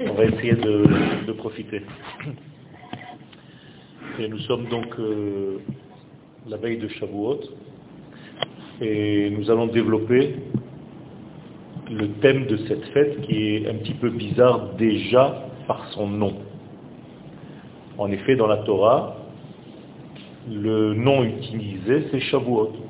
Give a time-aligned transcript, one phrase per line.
[0.00, 1.82] On va essayer de, profiter.
[4.18, 5.58] Et nous sommes donc euh,
[6.46, 7.40] la veille de Shavuot
[8.80, 10.34] et nous allons développer
[11.90, 16.34] le thème de cette fête qui est un petit peu bizarre déjà par son nom.
[17.96, 19.16] En effet, dans la Torah,
[20.50, 22.87] le nom utilisé, c'est Shavuot.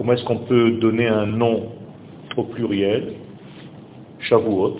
[0.00, 1.72] Comment est-ce qu'on peut donner un nom
[2.34, 3.16] au pluriel,
[4.20, 4.78] Shavuot,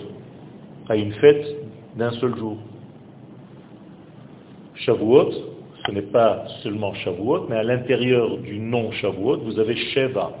[0.89, 1.45] à une fête
[1.95, 2.57] d'un seul jour?
[4.73, 5.29] Shavuot,
[5.85, 10.31] ce n'est pas seulement Shavuot, mais à l'intérieur du nom Shavuot, vous avez Sheva.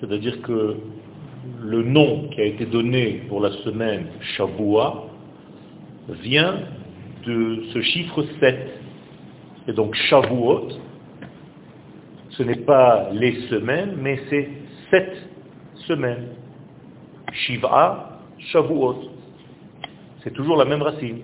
[0.00, 0.76] C'est-à-dire que
[1.62, 5.06] le nom qui a été donné pour la semaine Shavua
[6.22, 6.58] vient
[7.26, 8.58] de ce chiffre 7.
[9.68, 10.68] Et donc Shavuot,
[12.36, 14.48] ce n'est pas les semaines, mais c'est
[14.90, 15.16] sept
[15.86, 16.28] semaines.
[17.32, 19.10] Shiva, Shavuot.
[20.22, 21.20] C'est toujours la même racine.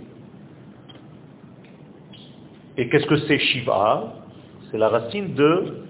[2.76, 4.14] Et qu'est-ce que c'est Shiva?
[4.70, 5.84] C'est la racine de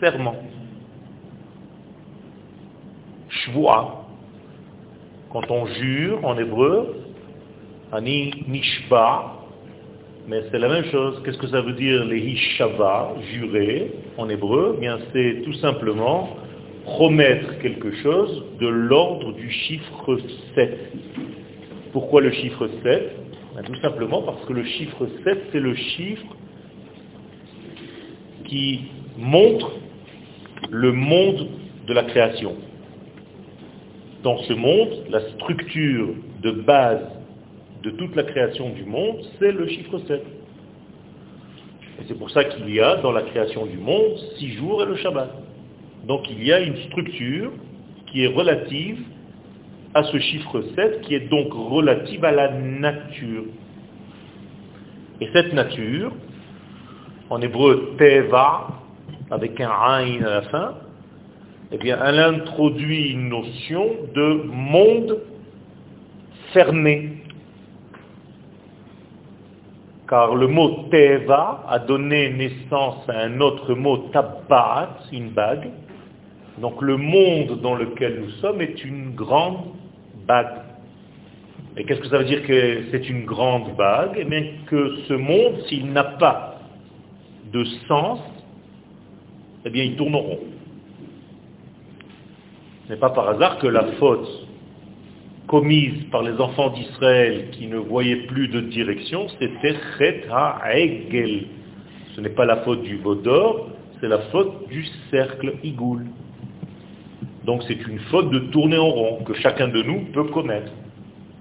[0.00, 0.36] serment.
[3.28, 4.04] Shvua.
[5.32, 7.02] Quand on jure en hébreu,
[7.92, 9.35] Ani Nishba,
[10.28, 11.22] mais c'est la même chose.
[11.24, 14.74] Qu'est-ce que ça veut dire les Hishava, jurer en hébreu?
[14.76, 16.36] Eh Bien, c'est tout simplement
[16.84, 20.18] promettre quelque chose de l'ordre du chiffre
[20.54, 20.92] 7.
[21.92, 23.12] Pourquoi le chiffre 7
[23.54, 26.36] ben, Tout simplement parce que le chiffre 7, c'est le chiffre
[28.46, 28.82] qui
[29.18, 29.72] montre
[30.70, 31.48] le monde
[31.86, 32.56] de la création.
[34.24, 36.08] Dans ce monde, la structure
[36.42, 37.15] de base
[37.86, 40.20] de toute la création du monde, c'est le chiffre 7.
[42.00, 44.86] Et c'est pour ça qu'il y a dans la création du monde six jours et
[44.86, 45.30] le Shabbat.
[46.04, 47.52] Donc il y a une structure
[48.08, 48.98] qui est relative
[49.94, 53.44] à ce chiffre 7, qui est donc relative à la nature.
[55.20, 56.12] Et cette nature,
[57.30, 58.82] en hébreu teva,
[59.30, 60.74] avec un aïn à la fin,
[61.70, 65.20] eh bien, elle introduit une notion de monde
[66.52, 67.15] fermé.
[70.08, 75.70] Car le mot teva a donné naissance à un autre mot tabat, une bague,
[76.58, 79.64] donc le monde dans lequel nous sommes est une grande
[80.26, 80.62] bague.
[81.76, 84.12] Et qu'est-ce que ça veut dire que c'est une grande bague?
[84.16, 86.60] Eh bien que ce monde, s'il n'a pas
[87.52, 88.20] de sens,
[89.64, 90.40] eh bien il tourne au rond.
[92.86, 94.45] Ce n'est pas par hasard que la faute
[95.46, 101.46] commise par les enfants d'Israël qui ne voyaient plus de direction, c'était Chet HaEgel.
[102.14, 103.70] Ce n'est pas la faute du Vaudor,
[104.00, 106.06] c'est la faute du cercle Igoul.
[107.44, 110.72] Donc c'est une faute de tourner en rond que chacun de nous peut commettre.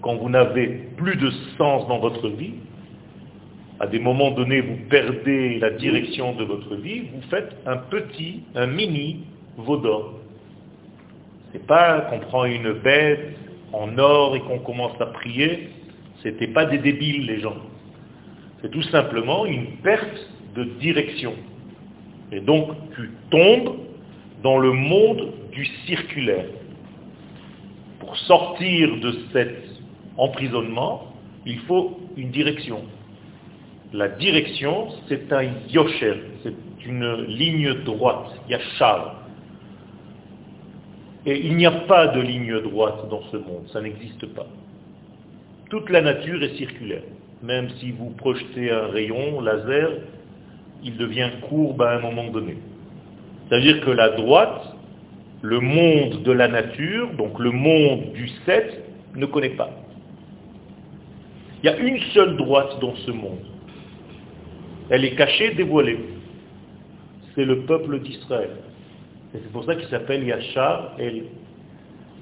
[0.02, 0.68] Quand vous n'avez
[0.98, 2.54] plus de sens dans votre vie,
[3.80, 8.44] à des moments donnés, vous perdez la direction de votre vie, vous faites un petit,
[8.54, 9.24] un mini
[9.58, 10.14] vaudor.
[11.52, 13.36] C'est pas qu'on prend une bête
[13.76, 15.70] en or et qu'on commence à prier.
[16.24, 17.58] C'était pas des débiles, les gens.
[18.62, 21.34] C'est tout simplement une perte de direction.
[22.32, 23.76] Et donc, tu tombes
[24.42, 26.46] dans le monde du circulaire.
[28.00, 29.56] Pour sortir de cet
[30.18, 31.14] emprisonnement,
[31.46, 32.84] il faut une direction.
[33.94, 39.25] La direction, c'est un yosher, c'est une ligne droite, yachar.
[41.26, 44.48] Et il n'y a pas de ligne droite dans ce monde, ça n'existe pas.
[45.70, 47.04] Toute la nature est circulaire.
[47.42, 49.90] Même si vous projetez un rayon laser,
[50.84, 52.58] il devient courbe à un moment donné.
[53.48, 54.76] C'est-à-dire que la droite
[55.46, 58.84] le monde de la nature, donc le monde du 7,
[59.16, 59.70] ne connaît pas.
[61.62, 63.46] Il y a une seule droite dans ce monde.
[64.90, 66.00] Elle est cachée, dévoilée.
[67.34, 68.52] C'est le peuple d'Israël.
[69.36, 71.26] Et c'est pour ça qu'il s'appelle Yachar El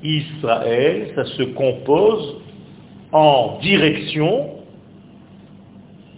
[0.02, 1.12] Israël.
[1.16, 2.42] Ça se compose
[3.12, 4.50] en direction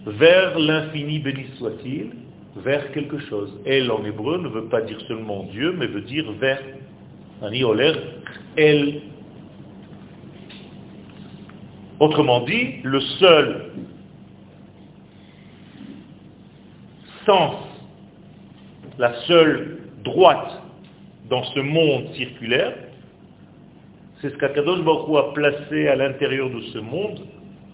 [0.06, 2.12] vers l'infini béni soit-il,
[2.56, 3.52] vers quelque chose.
[3.66, 6.62] Elle en hébreu ne veut pas dire seulement Dieu, mais veut dire vers
[8.56, 9.02] elle.
[12.00, 13.70] Autrement dit, le seul
[17.26, 17.56] sens,
[18.98, 20.62] la seule droite
[21.28, 22.74] dans ce monde circulaire,
[24.20, 27.20] c'est ce qu'Akadosh Baruch a placé à l'intérieur de ce monde,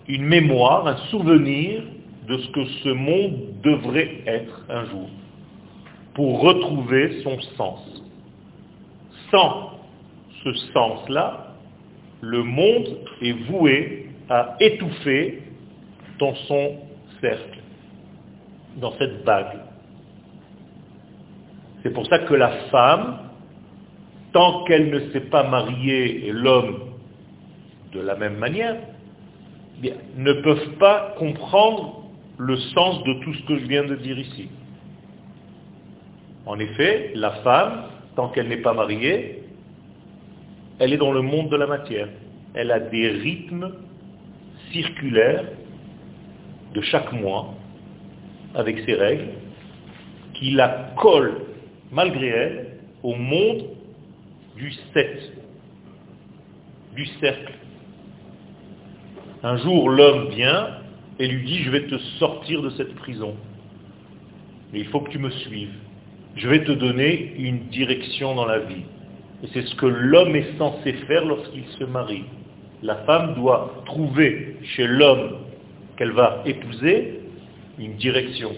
[0.08, 1.82] une mémoire, un souvenir
[2.28, 5.08] de ce que ce monde devrait être un jour,
[6.14, 8.02] pour retrouver son sens.
[9.30, 9.70] sans
[10.44, 11.54] ce sens-là,
[12.20, 15.42] le monde est voué à étouffer
[16.18, 16.76] dans son
[17.20, 17.58] cercle,
[18.76, 19.58] dans cette bague.
[21.82, 23.18] C'est pour ça que la femme,
[24.32, 26.92] tant qu'elle ne s'est pas mariée et l'homme
[27.92, 28.76] de la même manière,
[30.16, 32.04] ne peuvent pas comprendre
[32.38, 34.48] le sens de tout ce que je viens de dire ici.
[36.46, 37.84] En effet, la femme,
[38.16, 39.42] tant qu'elle n'est pas mariée,
[40.78, 42.08] elle est dans le monde de la matière.
[42.54, 43.72] Elle a des rythmes
[44.72, 45.44] circulaires
[46.74, 47.54] de chaque mois,
[48.54, 49.28] avec ses règles,
[50.34, 51.42] qui la collent,
[51.90, 52.66] malgré elle,
[53.02, 53.64] au monde
[54.56, 55.32] du 7,
[56.94, 57.52] du cercle.
[59.42, 60.78] Un jour, l'homme vient
[61.18, 63.34] et lui dit, je vais te sortir de cette prison.
[64.72, 65.74] Mais il faut que tu me suives.
[66.36, 68.84] Je vais te donner une direction dans la vie.
[69.42, 72.24] Et c'est ce que l'homme est censé faire lorsqu'il se marie.
[72.82, 75.38] La femme doit trouver chez l'homme
[75.96, 77.20] qu'elle va épouser
[77.78, 78.52] une direction.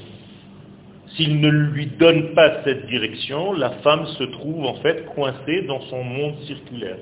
[1.16, 5.80] S'il ne lui donne pas cette direction, la femme se trouve en fait coincée dans
[5.82, 6.98] son monde circulaire.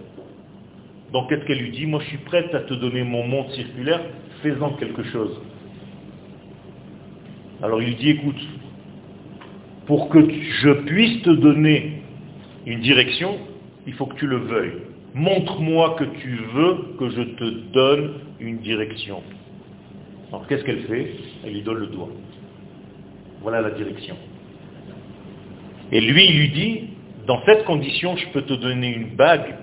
[1.12, 1.87] Donc qu'est-ce qu'elle lui dit?
[1.87, 4.00] Moi je suis prête à te donner mon monde circulaire,
[4.43, 5.41] fais-en quelque chose.
[7.62, 8.41] Alors il lui dit, écoute,
[9.87, 12.03] pour que je puisse te donner
[12.67, 13.38] une direction,
[13.87, 14.79] il faut que tu le veuilles.
[15.14, 19.23] Montre-moi que tu veux que je te donne une direction.
[20.29, 21.14] Alors qu'est-ce qu'elle fait?
[21.44, 22.11] Elle lui donne le doigt.
[23.43, 24.17] Voilà la direction.
[25.91, 26.81] Et lui, il lui dit,
[27.27, 29.56] dans cette condition, je peux te donner une bague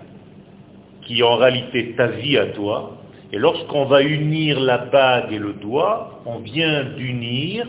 [1.03, 2.97] qui est en réalité ta vie à toi.
[3.31, 7.67] Et lorsqu'on va unir la bague et le doigt, on vient d'unir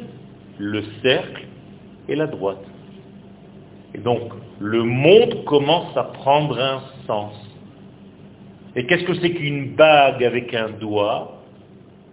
[0.58, 1.46] le cercle
[2.08, 2.64] et la droite.
[3.94, 7.34] Et donc, le monde commence à prendre un sens.
[8.76, 11.42] Et qu'est-ce que c'est qu'une bague avec un doigt?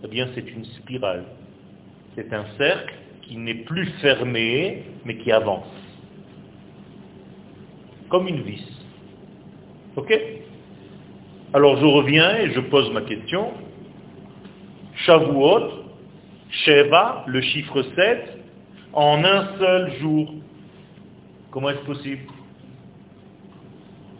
[0.03, 1.25] Eh bien, c'est une spirale.
[2.15, 2.93] C'est un cercle
[3.27, 5.67] qui n'est plus fermé, mais qui avance.
[8.09, 8.65] Comme une vis.
[9.95, 10.17] Ok?
[11.53, 13.51] Alors je reviens et je pose ma question.
[14.95, 15.83] Shavuot,
[16.49, 18.39] Sheva, le chiffre 7,
[18.93, 20.33] en un seul jour.
[21.51, 22.23] Comment est-ce possible?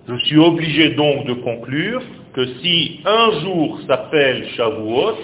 [0.07, 2.01] Je suis obligé donc de conclure
[2.33, 5.18] que si un jour s'appelle Shavuot,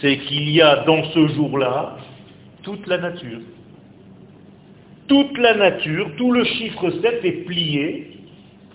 [0.00, 1.96] c'est qu'il y a dans ce jour-là
[2.64, 3.40] toute la nature.
[5.06, 8.10] Toute la nature, tout le chiffre 7 est plié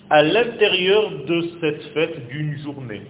[0.08, 3.02] à l'intérieur de cette fête d'une journée.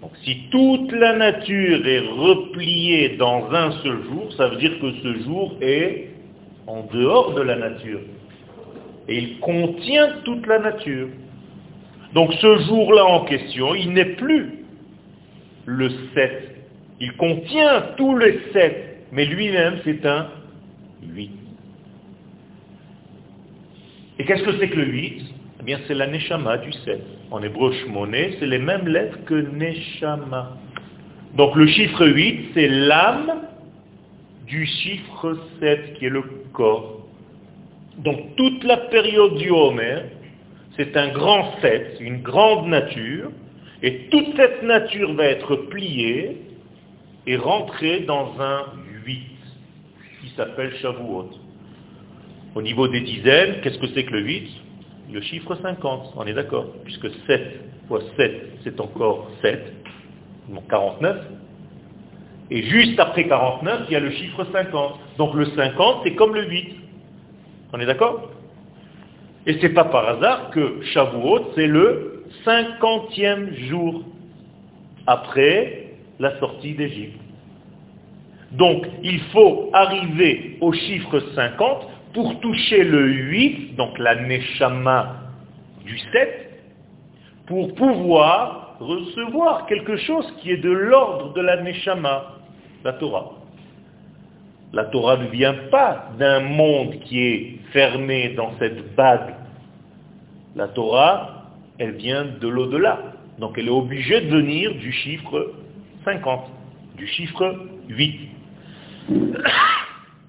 [0.00, 4.92] Donc si toute la nature est repliée dans un seul jour, ça veut dire que
[5.02, 6.10] ce jour est
[6.66, 8.00] en dehors de la nature.
[9.08, 11.08] Et il contient toute la nature.
[12.14, 14.64] Donc ce jour-là en question, il n'est plus
[15.66, 16.56] le 7.
[17.00, 20.28] Il contient tous les 7, mais lui-même c'est un
[21.02, 21.30] 8.
[24.18, 25.22] Et qu'est-ce que c'est que le 8
[25.60, 27.00] Eh bien c'est la neshama du 7.
[27.30, 30.56] En hébreu, shmoné, c'est les mêmes lettres que neshama.
[31.36, 33.42] Donc le chiffre 8, c'est l'âme
[34.46, 36.22] du chiffre 7, qui est le
[36.52, 37.06] corps.
[37.98, 40.02] Donc toute la période du Homer,
[40.76, 43.30] c'est un grand 7, une grande nature,
[43.82, 46.38] et toute cette nature va être pliée
[47.26, 48.64] et rentrer dans un
[49.08, 49.18] 8,
[50.20, 51.30] qui s'appelle Shavuot.
[52.54, 54.50] Au niveau des dizaines, qu'est-ce que c'est que le 8
[55.10, 59.72] le chiffre 50, on est d'accord, puisque 7 fois 7, c'est encore 7,
[60.50, 61.16] donc 49.
[62.50, 64.98] Et juste après 49, il y a le chiffre 50.
[65.16, 66.76] Donc le 50, c'est comme le 8.
[67.72, 68.30] On est d'accord?
[69.46, 74.04] Et c'est pas par hasard que Shavuot, c'est le 50e jour
[75.06, 77.18] après la sortie d'Égypte.
[78.52, 85.16] Donc, il faut arriver au chiffre 50 pour toucher le 8, donc la neshama
[85.84, 86.62] du 7,
[87.46, 92.36] pour pouvoir recevoir quelque chose qui est de l'ordre de la neshama,
[92.84, 93.32] la Torah.
[94.72, 99.34] La Torah ne vient pas d'un monde qui est fermé dans cette bague.
[100.56, 101.46] La Torah,
[101.78, 102.98] elle vient de l'au-delà.
[103.38, 105.52] Donc elle est obligée de venir du chiffre
[106.04, 106.44] 50,
[106.98, 108.20] du chiffre 8.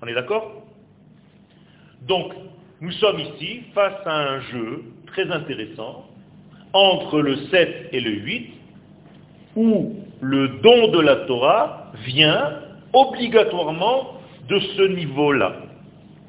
[0.02, 0.64] On est d'accord?
[2.08, 2.34] Donc,
[2.82, 6.06] nous sommes ici face à un jeu très intéressant
[6.74, 8.50] entre le 7 et le 8,
[9.56, 12.60] où le don de la Torah vient
[12.94, 14.14] obligatoirement
[14.48, 15.58] de ce niveau-là.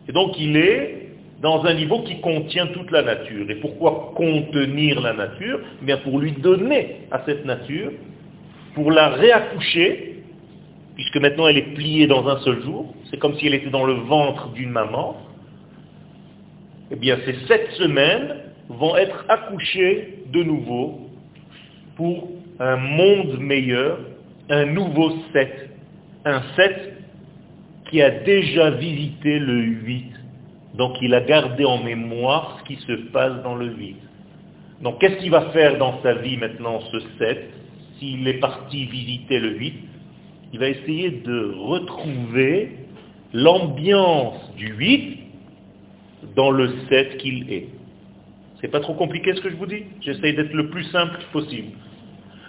[0.09, 1.09] Et donc il est
[1.41, 3.51] dans un niveau qui contient toute la nature.
[3.51, 5.61] Et pourquoi contenir la nature?
[5.81, 7.93] Eh Bien pour lui donner à cette nature,
[8.75, 10.10] pour la réaccoucher,
[10.95, 13.85] puisque maintenant elle est pliée dans un seul jour, c'est comme si elle était dans
[13.85, 15.17] le ventre d'une maman,
[16.91, 18.37] eh bien ces sept semaines
[18.69, 21.09] vont être accouchées de nouveau
[21.97, 22.29] pour
[22.59, 23.99] un monde meilleur,
[24.49, 25.71] un nouveau sept,
[26.25, 26.95] un sept
[27.91, 30.13] qui a déjà visité le 8.
[30.75, 33.97] Donc il a gardé en mémoire ce qui se passe dans le 8.
[34.83, 37.51] Donc qu'est-ce qu'il va faire dans sa vie maintenant, ce 7
[37.99, 39.75] S'il est parti visiter le 8,
[40.53, 42.73] il va essayer de retrouver
[43.33, 45.19] l'ambiance du 8
[46.37, 47.69] dans le 7 qu'il est.
[48.61, 49.85] C'est pas trop compliqué ce que je vous dis?
[50.01, 51.71] J'essaye d'être le plus simple possible.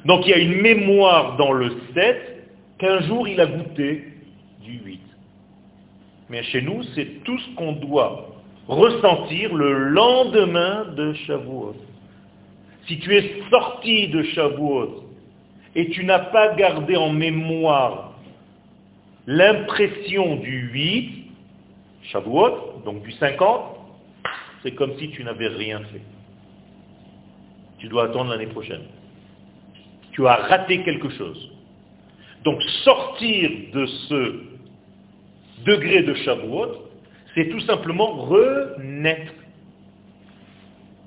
[0.05, 2.47] Donc il y a une mémoire dans le 7
[2.79, 4.03] qu'un jour il a goûté
[4.63, 4.99] du 8.
[6.29, 8.27] Mais chez nous, c'est tout ce qu'on doit
[8.67, 11.75] ressentir le lendemain de Shavuot.
[12.87, 15.10] Si tu es sorti de Shavuot
[15.75, 18.13] et tu n'as pas gardé en mémoire
[19.27, 21.31] l'impression du 8,
[22.03, 23.61] Shavuot, donc du 50,
[24.63, 26.01] c'est comme si tu n'avais rien fait.
[27.77, 28.83] Tu dois attendre l'année prochaine.
[30.11, 31.51] Tu as raté quelque chose.
[32.43, 34.43] Donc sortir de ce
[35.65, 36.89] degré de Shavuot,
[37.33, 39.33] c'est tout simplement renaître.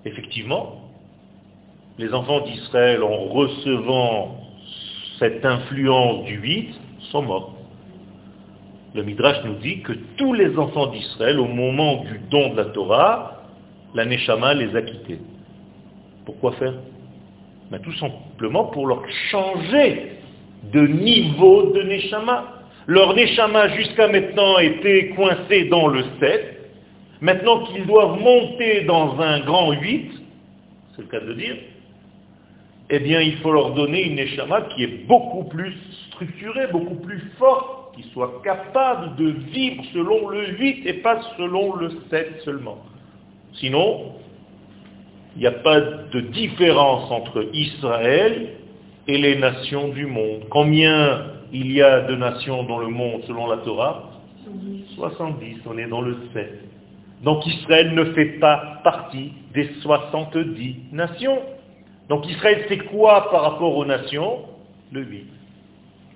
[0.05, 0.91] Effectivement,
[1.99, 4.44] les enfants d'Israël, en recevant
[5.19, 6.75] cette influence du 8,
[7.11, 7.55] sont morts.
[8.95, 12.67] Le Midrash nous dit que tous les enfants d'Israël, au moment du don de la
[12.67, 13.43] Torah,
[13.95, 15.19] la Neshama les a quittés.
[16.25, 16.75] Pourquoi faire?
[17.71, 20.13] Ben, Tout simplement pour leur changer
[20.73, 22.45] de niveau de Neshama.
[22.87, 26.71] Leur Neshama jusqu'à maintenant était coincé dans le 7.
[27.21, 30.11] Maintenant qu'ils doivent monter dans un grand 8,
[30.95, 31.57] c'est le cas de dire,
[32.91, 35.75] eh bien il faut leur donner une Neshama qui est beaucoup plus
[36.09, 41.77] structurée, beaucoup plus forte, qui soit capable de vivre selon le 8 et pas selon
[41.77, 42.79] le 7 seulement.
[43.55, 44.13] Sinon,
[45.37, 48.51] il n'y a pas de différence entre Israël
[49.07, 50.43] et les nations du monde.
[50.51, 54.11] Combien il y a de nations dans le monde selon la Torah?
[54.97, 56.65] 70, on est dans le 7.
[57.23, 61.39] Donc Israël ne fait pas partie des 70 nations.
[62.09, 64.41] Donc Israël c'est quoi par rapport aux nations?
[64.93, 65.27] Le 8.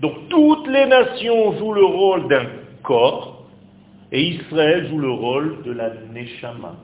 [0.00, 2.46] Donc toutes les nations jouent le rôle d'un
[2.82, 3.44] corps
[4.12, 6.74] et Israël joue le rôle de la Neshama.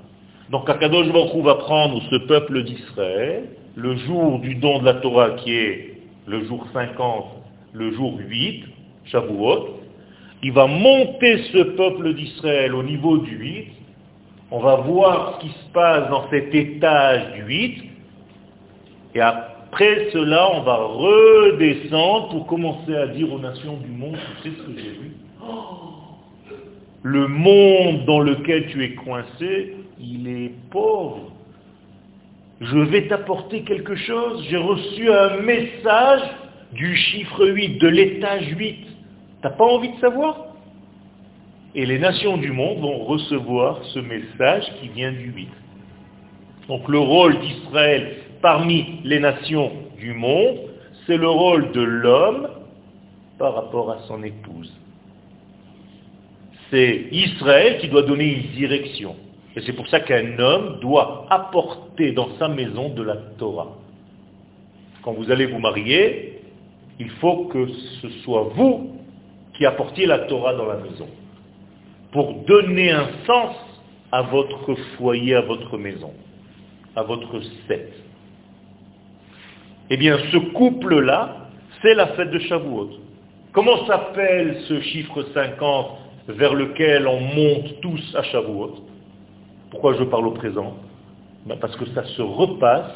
[0.50, 3.44] Donc Akadosh Baruch va prendre ce peuple d'Israël,
[3.76, 5.94] le jour du don de la Torah qui est
[6.26, 7.24] le jour 50
[7.74, 8.64] le jour 8,
[9.06, 9.80] Shavuot,
[10.42, 13.66] il va monter ce peuple d'Israël au niveau du 8,
[14.52, 17.82] on va voir ce qui se passe dans cet étage du 8,
[19.14, 24.50] et après cela, on va redescendre pour commencer à dire aux nations du monde, tu
[24.50, 25.12] sais ce que j'ai vu?
[27.02, 31.32] Le monde dans lequel tu es coincé, il est pauvre.
[32.60, 34.44] Je vais t'apporter quelque chose.
[34.48, 36.22] J'ai reçu un message
[36.72, 38.86] du chiffre 8, de l'étage 8.
[39.42, 40.46] T'as pas envie de savoir?
[41.74, 45.48] Et les nations du monde vont recevoir ce message qui vient du 8.
[46.68, 50.58] Donc le rôle d'Israël parmi les nations du monde,
[51.06, 52.46] c'est le rôle de l'homme
[53.38, 54.70] par rapport à son épouse.
[56.70, 59.16] C'est Israël qui doit donner une direction.
[59.56, 63.78] Et c'est pour ça qu'un homme doit apporter dans sa maison de la Torah.
[65.02, 66.42] Quand vous allez vous marier,
[67.00, 67.66] il faut que
[68.02, 68.98] ce soit vous
[69.54, 71.08] qui apportiez la Torah dans la maison,
[72.12, 73.56] pour donner un sens
[74.12, 76.12] à votre foyer, à votre maison,
[76.94, 78.04] à votre set.
[79.90, 81.48] Eh bien, ce couple-là,
[81.82, 82.90] c'est la fête de Shavuot.
[83.52, 85.86] Comment s'appelle ce chiffre 50
[86.28, 88.76] vers lequel on monte tous à Shavuot?
[89.70, 90.76] Pourquoi je parle au présent?
[91.44, 92.92] Ben, Parce que ça se repasse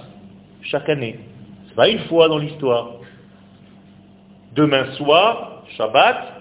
[0.63, 1.21] chaque année.
[1.69, 2.93] Ce pas une fois dans l'histoire.
[4.55, 6.39] Demain soir, Shabbat,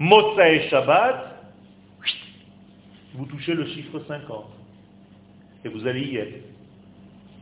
[0.00, 1.24] et Shabbat,
[3.14, 4.44] vous touchez le chiffre 50.
[5.64, 6.44] Et vous allez y être.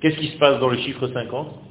[0.00, 1.65] Qu'est-ce qui se passe dans le chiffre 50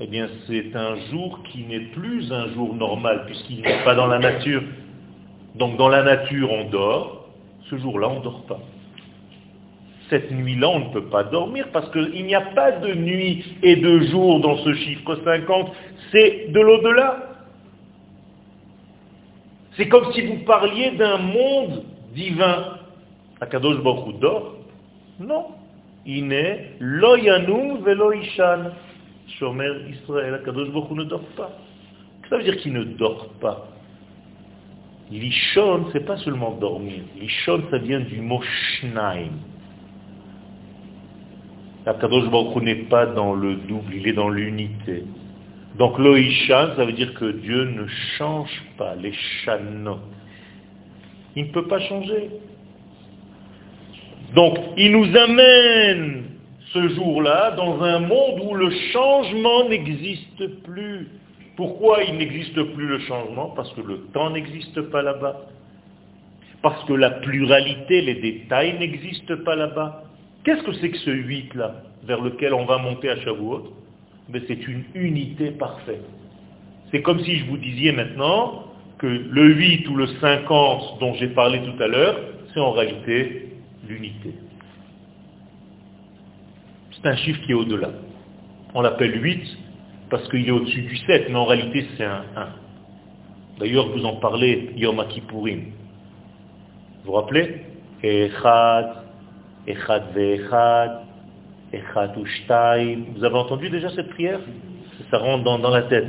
[0.00, 4.06] Eh bien, c'est un jour qui n'est plus un jour normal, puisqu'il n'est pas dans
[4.06, 4.62] la nature.
[5.54, 7.28] Donc dans la nature, on dort.
[7.70, 8.60] Ce jour-là, on ne dort pas
[10.10, 13.76] cette nuit-là, on ne peut pas dormir parce qu'il n'y a pas de nuit et
[13.76, 15.72] de jour dans ce chiffre 50,
[16.12, 17.30] c'est de l'au-delà.
[19.76, 21.84] C'est comme si vous parliez d'un monde
[22.14, 22.78] divin.
[23.40, 24.54] Akadosh Baruch dort
[25.18, 25.46] Non.
[26.06, 28.70] Il n'est lo yanum velo ishan.
[29.26, 31.52] Shomer Israël, Akadosh Baruch ne dort pas.
[32.28, 33.68] Ça veut dire qu'il ne dort pas.
[35.10, 37.02] Lishon, c'est pas seulement dormir.
[37.20, 39.32] Lishon, ça vient du mot shnaim.
[41.86, 45.04] Akadosh Baruch n'est pas dans le double, il est dans l'unité.
[45.78, 49.98] Donc l'Oishan, ça veut dire que Dieu ne change pas les chanot.
[51.34, 52.30] Il ne peut pas changer.
[54.34, 56.23] Donc il nous amène
[56.74, 61.08] ce jour-là dans un monde où le changement n'existe plus.
[61.56, 63.50] Pourquoi il n'existe plus le changement?
[63.50, 65.42] Parce que le temps n'existe pas là-bas.
[66.62, 70.02] Parce que la pluralité, les détails n'existent pas là-bas.
[70.42, 73.72] Qu'est-ce que c'est que ce 8-là, vers lequel on va monter à Shavuot?
[74.28, 76.04] Mais c'est une unité parfaite.
[76.90, 78.64] C'est comme si je vous disais maintenant
[78.98, 82.16] que le 8 ou le 50 dont j'ai parlé tout à l'heure,
[82.52, 83.50] c'est en réalité
[83.86, 84.34] l'unité.
[87.04, 87.90] C'est un chiffre qui est au-delà.
[88.72, 89.58] On l'appelle 8
[90.08, 92.46] parce qu'il est au-dessus du 7, mais en réalité c'est un 1.
[93.58, 95.04] D'ailleurs, vous en parlez Yom.
[95.30, 95.54] Vous
[97.04, 97.60] vous rappelez?
[98.02, 98.94] Echad,
[99.66, 101.00] Echad ve'echad,
[101.74, 103.04] Echad u'shtaim.
[103.14, 104.40] Vous avez entendu déjà cette prière?
[105.10, 106.06] Ça rentre dans, la tête,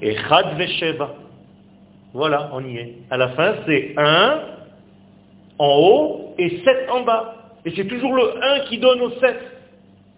[0.00, 1.16] Echad ve'sheva.
[2.14, 2.94] Voilà, on y est.
[3.10, 4.40] À la fin, c'est 1
[5.58, 7.39] en haut et 7 en bas.
[7.64, 9.36] Et c'est toujours le 1 qui donne au 7.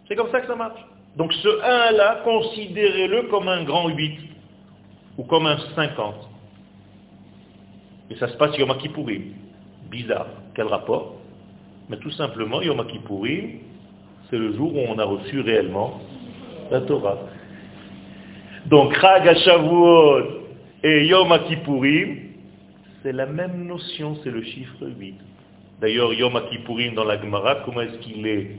[0.09, 0.81] C'est comme ça que ça marche.
[1.17, 4.19] Donc ce 1-là, considérez-le comme un grand 8
[5.19, 6.15] ou comme un 50.
[8.11, 9.35] Et ça se passe Yom Kippourim.
[9.91, 10.29] Bizarre.
[10.55, 11.17] Quel rapport?
[11.89, 13.59] Mais tout simplement, Yom Kippourim,
[14.31, 16.01] c'est le jour où on a reçu réellement
[16.71, 17.19] la Torah.
[18.67, 19.37] Donc Chag
[20.85, 22.19] et Yom Kippourim,
[23.03, 25.17] c'est la même notion, c'est le chiffre 8.
[25.83, 28.53] D'ailleurs, Yom Kippourim dans la Gemara, comment est-ce qu'il est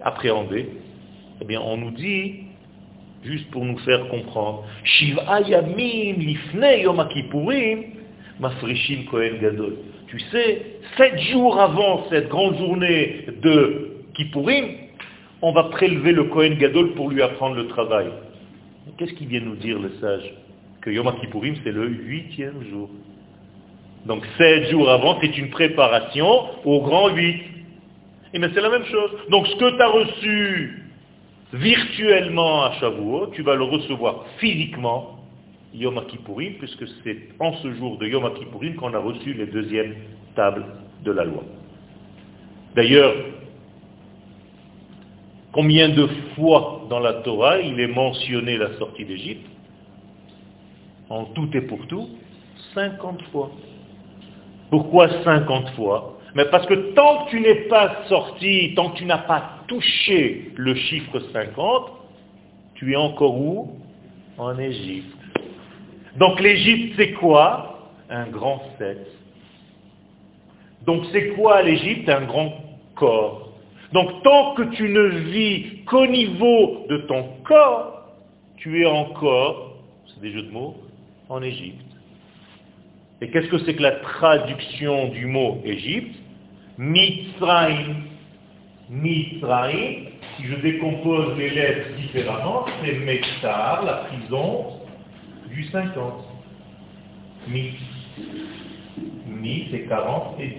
[0.00, 0.68] appréhendé?
[1.40, 2.34] Eh bien, on nous dit,
[3.24, 7.82] juste pour nous faire comprendre, Shiva Yamim Lifnei Yom Kippourim,
[8.38, 9.74] Mafreshim Kohen Gadol.
[10.06, 10.62] Tu sais,
[10.96, 14.66] sept jours avant cette grande journée de Kippourim,
[15.42, 18.06] on va prélever le Kohen Gadol pour lui apprendre le travail.
[18.98, 20.32] Qu'est-ce qu'il vient nous dire le sage?
[20.80, 22.88] Que Yom Kippourim, c'est le huitième jour.
[24.06, 26.26] Donc sept jours avant, c'est une préparation
[26.64, 27.42] au grand huit.
[28.34, 29.10] Et mais c'est la même chose.
[29.30, 30.82] Donc ce que tu as reçu
[31.52, 35.18] virtuellement à Shavuot, tu vas le recevoir physiquement
[35.74, 39.94] Yom Kippourim, puisque c'est en ce jour de Yom Kippourim qu'on a reçu les deuxièmes
[40.34, 40.64] tables
[41.04, 41.42] de la loi.
[42.74, 43.14] D'ailleurs,
[45.52, 49.46] combien de fois dans la Torah il est mentionné la sortie d'Égypte?
[51.10, 52.08] En tout et pour tout,
[52.74, 53.50] 50 fois.
[54.72, 59.04] Pourquoi 50 fois Mais parce que tant que tu n'es pas sorti, tant que tu
[59.04, 61.90] n'as pas touché le chiffre 50,
[62.76, 63.76] tu es encore où?
[64.38, 65.14] En Égypte.
[66.16, 67.90] Donc l'Égypte, c'est quoi?
[68.08, 68.96] Un grand 7.
[70.86, 72.08] Donc c'est quoi l'Égypte?
[72.08, 72.54] Un grand
[72.94, 73.50] corps.
[73.92, 78.06] Donc tant que tu ne vis qu'au niveau de ton corps,
[78.56, 79.74] tu es encore,
[80.06, 80.76] c'est des jeux de mots,
[81.28, 81.91] en Égypte.
[83.22, 86.16] Et qu'est-ce que c'est que la traduction du mot Égypte?
[86.76, 88.02] Mitzrayim.
[88.90, 94.80] Mitzrayim, si je décompose les lettres différemment, c'est Mektar, la prison
[95.50, 96.24] du 50.
[97.46, 97.74] Mi.
[99.28, 100.56] Mi, c'est 40 et 10.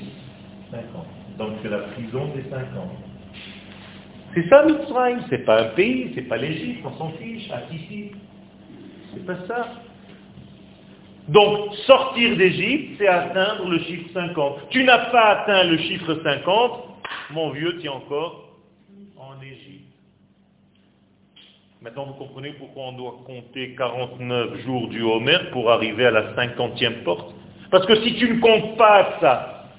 [0.71, 1.06] 50.
[1.39, 2.63] Donc c'est la prison des 50.
[4.36, 8.12] C'est ça Mitzrayim, c'est pas un pays, c'est pas l'Égypte, on s'en fiche, à ici.
[9.13, 9.67] C'est pas ça.
[11.27, 14.69] Donc, sortir d'Égypte, c'est atteindre le chiffre 50.
[14.69, 16.83] Tu n'as pas atteint le chiffre 50,
[17.31, 18.49] mon vieux, tu es encore
[19.17, 19.63] en Égypte.
[21.81, 26.33] Maintenant, vous comprenez pourquoi on doit compter 49 jours du Homer pour arriver à la
[26.33, 27.33] 50e porte?
[27.71, 29.69] Parce que si tu ne comptes pas ça,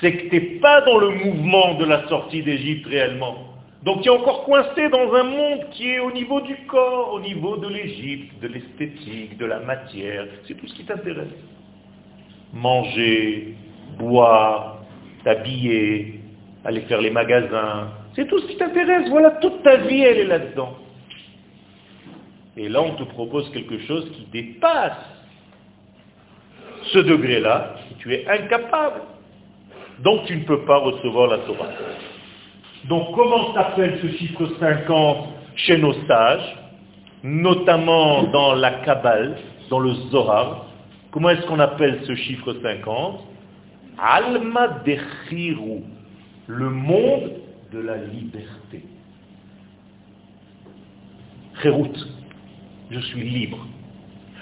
[0.00, 3.49] c'est que tu n'es pas dans le mouvement de la sortie d'Égypte réellement.
[3.84, 7.20] Donc tu es encore coincé dans un monde qui est au niveau du corps, au
[7.20, 10.26] niveau de l'Égypte, de l'esthétique, de la matière.
[10.46, 11.28] C'est tout ce qui t'intéresse.
[12.52, 13.54] Manger,
[13.98, 14.82] boire,
[15.24, 16.20] t'habiller,
[16.64, 17.88] aller faire les magasins.
[18.14, 19.08] C'est tout ce qui t'intéresse.
[19.08, 20.76] Voilà, toute ta vie, elle est là-dedans.
[22.56, 24.92] Et là, on te propose quelque chose qui dépasse
[26.92, 27.76] ce degré-là.
[28.00, 29.02] Tu es incapable.
[30.00, 31.68] Donc tu ne peux pas recevoir la Torah.
[32.88, 36.56] Donc comment s'appelle ce chiffre 50 chez nos sages,
[37.22, 39.36] notamment dans la Kabbale,
[39.68, 40.66] dans le Zohar?
[41.10, 43.20] Comment est-ce qu'on appelle ce chiffre 50
[43.98, 45.82] Alma Dechiru,
[46.46, 47.32] le monde
[47.72, 48.82] de la liberté.
[51.62, 51.92] Cherut,
[52.90, 53.66] je suis libre.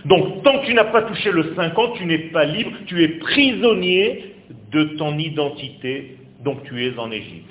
[0.05, 3.09] Donc, tant que tu n'as pas touché le 50, tu n'es pas libre, tu es
[3.18, 4.37] prisonnier
[4.70, 7.51] de ton identité, donc tu es en Égypte.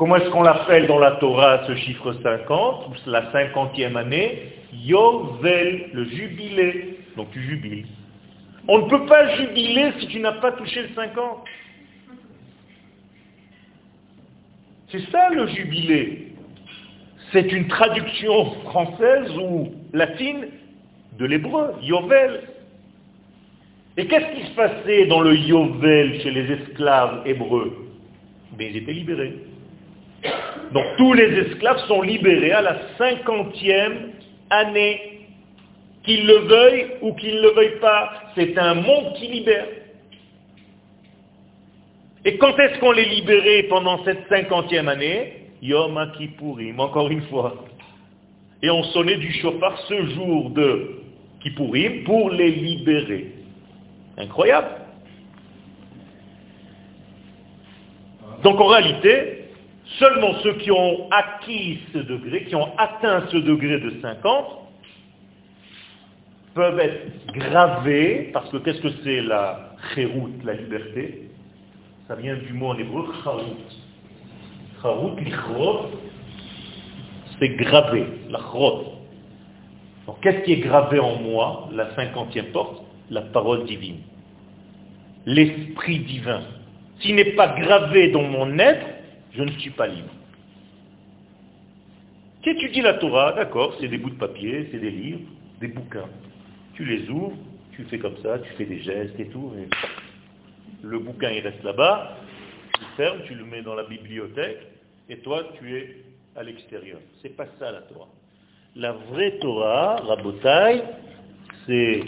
[0.00, 4.44] Comment est-ce qu'on l'appelle dans la Torah ce chiffre 50, la cinquantième année?
[4.72, 7.00] Yovel, le jubilé.
[7.18, 7.84] Donc tu jubiles.
[8.66, 11.44] On ne peut pas jubiler si tu n'as pas touché le 50.
[14.90, 16.32] C'est ça le jubilé.
[17.32, 20.46] C'est une traduction française ou latine
[21.18, 22.44] de l'hébreu, Yovel.
[23.98, 27.76] Et qu'est-ce qui se passait dans le Yovel chez les esclaves hébreux?
[28.52, 29.49] Mais ben, ils étaient libérés.
[30.72, 34.12] Donc tous les esclaves sont libérés à la cinquantième
[34.50, 35.06] année.
[36.02, 39.66] Qu'ils le veuillent ou qu'ils ne le veuillent pas, c'est un monde qui libère.
[42.24, 45.36] Et quand est-ce qu'on les libérait pendant cette cinquantième année?
[45.62, 47.64] Yom Kippourim, encore une fois.
[48.62, 51.00] Et on sonnait du chauffard ce jour de
[51.40, 53.32] Kippourim pour les libérer.
[54.16, 54.68] Incroyable.
[58.42, 59.39] Donc en réalité,
[59.98, 64.46] Seulement ceux qui ont acquis ce degré, qui ont atteint ce degré de 50,
[66.54, 71.28] peuvent être gravés, parce que qu'est-ce que c'est la chérout, la liberté?
[72.06, 73.56] Ça vient du mot en hébreu charout.
[74.82, 75.86] Charout, l'ichrot,
[77.38, 78.84] c'est gravé, la chrot.
[80.06, 84.00] Donc qu'est-ce qui est gravé en moi, la cinquantième porte La parole divine.
[85.26, 86.42] L'esprit divin.
[87.00, 88.86] S'il n'est pas gravé dans mon être,
[89.32, 90.10] je ne suis pas libre.
[92.42, 95.28] Tu étudies la Torah, d'accord, c'est des bouts de papier, c'est des livres,
[95.60, 96.08] des bouquins.
[96.74, 97.36] Tu les ouvres,
[97.72, 99.52] tu fais comme ça, tu fais des gestes et tout.
[100.82, 102.16] le bouquin, il reste là-bas,
[102.74, 104.58] tu le fermes, tu le mets dans la bibliothèque,
[105.10, 105.96] et toi, tu es
[106.34, 106.98] à l'extérieur.
[107.20, 108.08] C'est pas ça la Torah.
[108.76, 110.82] La vraie Torah, Rabotai,
[111.66, 112.00] c'est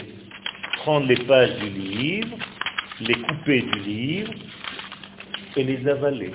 [0.77, 2.37] prendre les pages du livre,
[3.01, 4.33] les couper du livre
[5.57, 6.31] et les avaler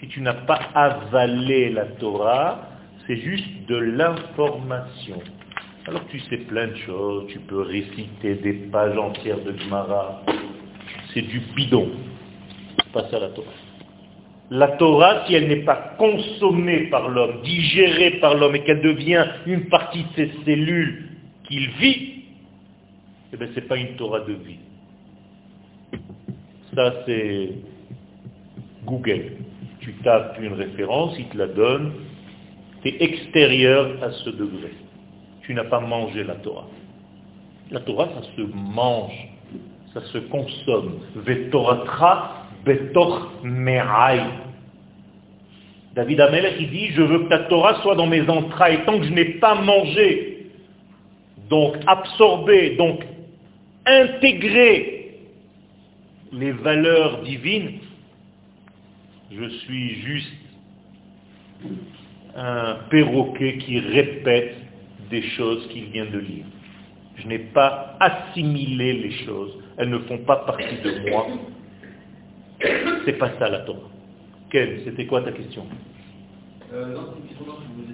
[0.00, 2.68] si tu n'as pas avalé la Torah,
[3.06, 5.18] c'est juste de l'information.
[5.86, 10.22] Alors tu sais plein de choses, tu peux réciter des pages entières de Gemara.
[11.12, 11.90] C'est du bidon.
[12.92, 13.52] Pas ça la Torah.
[14.50, 19.24] La Torah, si elle n'est pas consommée par l'homme, digérée par l'homme et qu'elle devient
[19.46, 21.08] une partie de ses cellules
[21.44, 22.24] qu'il vit,
[23.32, 24.58] eh bien, ce n'est pas une Torah de vie.
[26.74, 27.50] Ça, c'est
[28.84, 29.32] Google
[29.80, 31.92] tu tapes une référence, il te la donne,
[32.82, 34.72] tu es extérieur à ce degré.
[35.42, 36.66] Tu n'as pas mangé la Torah.
[37.70, 39.28] La Torah, ça se mange,
[39.94, 41.00] ça se consomme.
[41.16, 44.20] Vetoratra betor me'ai.
[45.94, 49.06] David Amelech, il dit, je veux que ta Torah soit dans mes entrailles, tant que
[49.06, 50.46] je n'ai pas mangé,
[51.48, 53.04] donc absorbé, donc
[53.86, 55.16] intégré
[56.32, 57.80] les valeurs divines,
[59.30, 60.32] je suis juste
[62.36, 64.54] un perroquet qui répète
[65.10, 66.44] des choses qu'il vient de lire.
[67.16, 69.52] Je n'ai pas assimilé les choses.
[69.76, 71.26] Elles ne font pas partie de moi.
[73.04, 73.88] C'est pas ça la Torah.
[74.50, 75.64] Quelle C'était quoi ta question?
[76.72, 76.96] Euh,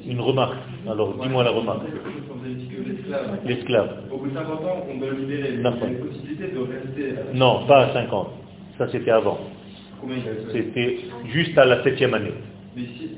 [0.06, 0.56] Une remarque.
[0.88, 1.82] Alors, dis-moi la remarque.
[3.44, 4.04] L'esclave.
[4.10, 5.62] Au bout de 50 ans, on doit libérer.
[5.62, 7.14] possibilité de rester...
[7.34, 8.28] Non, pas à 50.
[8.78, 9.38] Ça, c'était avant.
[10.52, 10.98] C'était
[11.32, 12.34] juste à la septième année.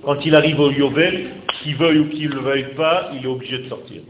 [0.05, 1.27] Quand il arrive au Yovel,
[1.63, 4.03] qu'il veuille ou qu'il ne le veuille pas, il est obligé de sortir.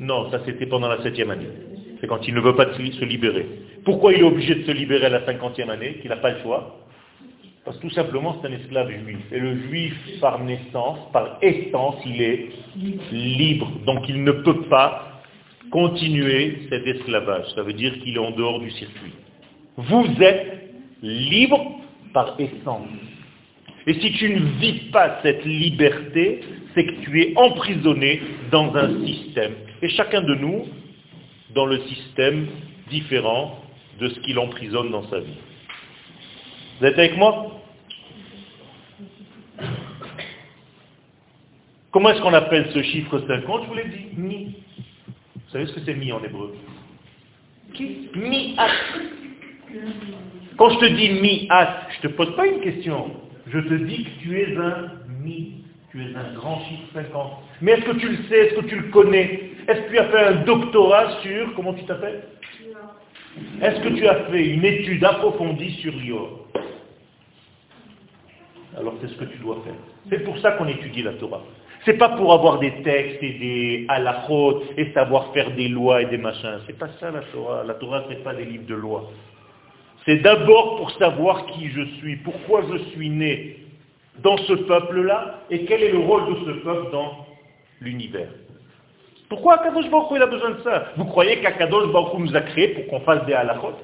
[0.00, 1.48] Non, ça c'était pendant la septième année.
[2.00, 3.46] C'est quand il ne veut pas se libérer.
[3.84, 6.40] Pourquoi il est obligé de se libérer à la cinquantième année, qu'il n'a pas le
[6.40, 6.78] choix?
[7.64, 9.20] Parce que tout simplement c'est un esclave juif.
[9.30, 12.48] Et le juif, par naissance, par essence, il est
[13.12, 13.70] libre.
[13.86, 15.11] Donc il ne peut pas
[15.72, 17.46] continuer cet esclavage.
[17.56, 19.14] Ça veut dire qu'il est en dehors du circuit.
[19.76, 20.70] Vous êtes
[21.02, 21.80] libre
[22.12, 22.86] par essence.
[23.86, 26.42] Et si tu ne vis pas cette liberté,
[26.74, 29.54] c'est que tu es emprisonné dans un système.
[29.80, 30.66] Et chacun de nous,
[31.54, 32.46] dans le système
[32.90, 33.58] différent
[33.98, 35.38] de ce qu'il emprisonne dans sa vie.
[36.78, 37.60] Vous êtes avec moi?
[41.90, 44.56] Comment est-ce qu'on appelle ce chiffre 50 Je vous l'ai dit.
[45.52, 46.54] Vous savez ce que c'est mi en hébreu
[47.74, 48.08] Qui?
[48.14, 48.70] Mi-at.
[50.56, 53.10] Quand je te dis mi-at, je ne te pose pas une question.
[53.48, 55.64] Je te dis que tu es un mi.
[55.90, 57.32] Tu es un grand chiffre 50.
[57.60, 58.38] Mais est-ce que tu le sais?
[58.38, 59.50] Est-ce que tu le connais?
[59.68, 62.22] Est-ce que tu as fait un doctorat sur, comment tu t'appelles?
[63.60, 66.46] Est-ce que tu as fait une étude approfondie sur l'IOR
[68.78, 69.74] Alors c'est ce que tu dois faire.
[70.08, 71.42] C'est pour ça qu'on étudie la Torah.
[71.84, 76.06] C'est pas pour avoir des textes et des halachot et savoir faire des lois et
[76.06, 76.60] des machins.
[76.66, 77.64] C'est pas ça la Torah.
[77.64, 79.10] La Torah, c'est pas des livres de lois.
[80.04, 83.56] C'est d'abord pour savoir qui je suis, pourquoi je suis né
[84.22, 87.26] dans ce peuple-là et quel est le rôle de ce peuple dans
[87.80, 88.28] l'univers.
[89.28, 90.92] Pourquoi Akadosh Baruch il a besoin de ça?
[90.96, 93.74] Vous croyez qu'Akadosh Baruch nous a créé pour qu'on fasse des halachot?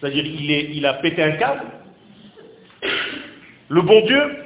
[0.00, 1.64] C'est-à-dire il, il a pété un câble?
[3.68, 4.41] Le bon Dieu,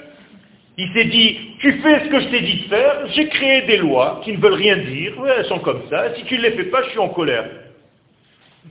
[0.78, 3.78] il s'est dit, tu fais ce que je t'ai dit de faire, j'ai créé des
[3.78, 6.64] lois qui ne veulent rien dire, elles sont comme ça, si tu ne les fais
[6.64, 7.48] pas, je suis en colère.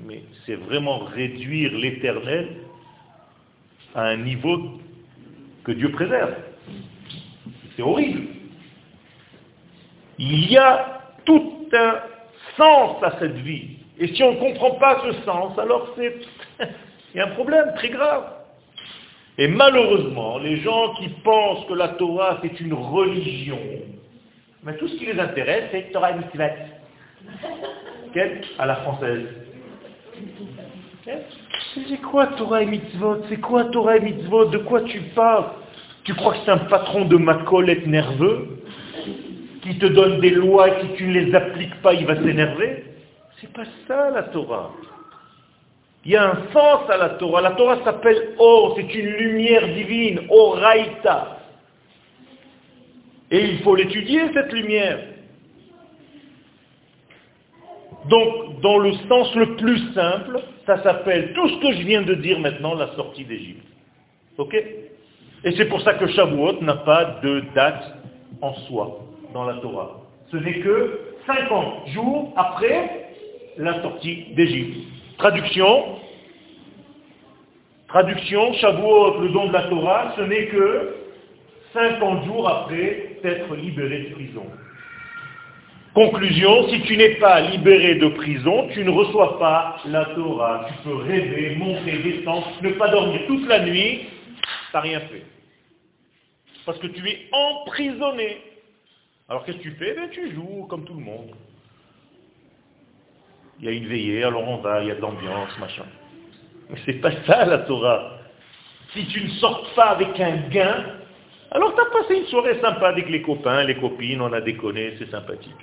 [0.04, 2.50] Mais c'est vraiment réduire l'éternel
[3.96, 4.80] à un niveau
[5.64, 6.36] que Dieu préserve.
[7.76, 8.28] C'est horrible.
[10.20, 12.00] Il y a tout un
[12.56, 13.78] sens à cette vie.
[13.98, 16.20] Et si on ne comprend pas ce sens, alors c'est
[17.20, 18.26] un problème très grave.
[19.38, 23.60] Et malheureusement, les gens qui pensent que la Torah c'est une religion,
[24.80, 26.50] tout ce qui les intéresse c'est Torah et mitzvah.
[28.58, 29.28] À la française.
[31.04, 35.48] C'est quoi Torah et mitzvot C'est quoi Torah et mitzvot De quoi tu parles
[36.06, 38.64] Tu crois que c'est un patron de ma colette nerveux
[39.62, 42.86] qui te donne des lois et si tu ne les appliques pas, il va s'énerver
[43.42, 44.72] C'est pas ça la Torah.
[46.06, 47.42] Il y a un sens à la Torah.
[47.42, 51.40] La Torah s'appelle Or, c'est une lumière divine, Oraita.
[53.32, 55.00] Et il faut l'étudier, cette lumière.
[58.08, 62.14] Donc, dans le sens le plus simple, ça s'appelle tout ce que je viens de
[62.14, 63.66] dire maintenant, la sortie d'Égypte.
[64.38, 64.54] Ok?
[64.54, 67.96] Et c'est pour ça que Shavuot n'a pas de date
[68.42, 69.00] en soi
[69.34, 70.02] dans la Torah.
[70.32, 73.10] Ce n'est que 50 jours après
[73.58, 74.88] la sortie d'Égypte.
[75.18, 76.00] Traduction.
[77.88, 80.96] Traduction, Shavuot, le don de la Torah, ce n'est que
[81.74, 84.46] 50 jours après être libéré de prison.
[85.94, 90.68] Conclusion, si tu n'es pas libéré de prison, tu ne reçois pas la Torah.
[90.68, 95.24] Tu peux rêver, monter, descendre, ne pas dormir toute la nuit, tu n'as rien fait.
[96.66, 98.42] Parce que tu es emprisonné.
[99.30, 99.94] Alors qu'est-ce que tu fais?
[99.94, 101.32] Ben, Tu joues comme tout le monde.
[103.60, 105.86] Il y a une veillée, alors on va, il y a de l'ambiance, machin.
[106.70, 108.20] Mais c'est pas ça la Torah.
[108.94, 110.86] Si tu ne sors pas avec un gain,
[111.52, 114.96] alors tu as passé une soirée sympa avec les copains, les copines, on a déconné,
[115.00, 115.54] c'est sympathique.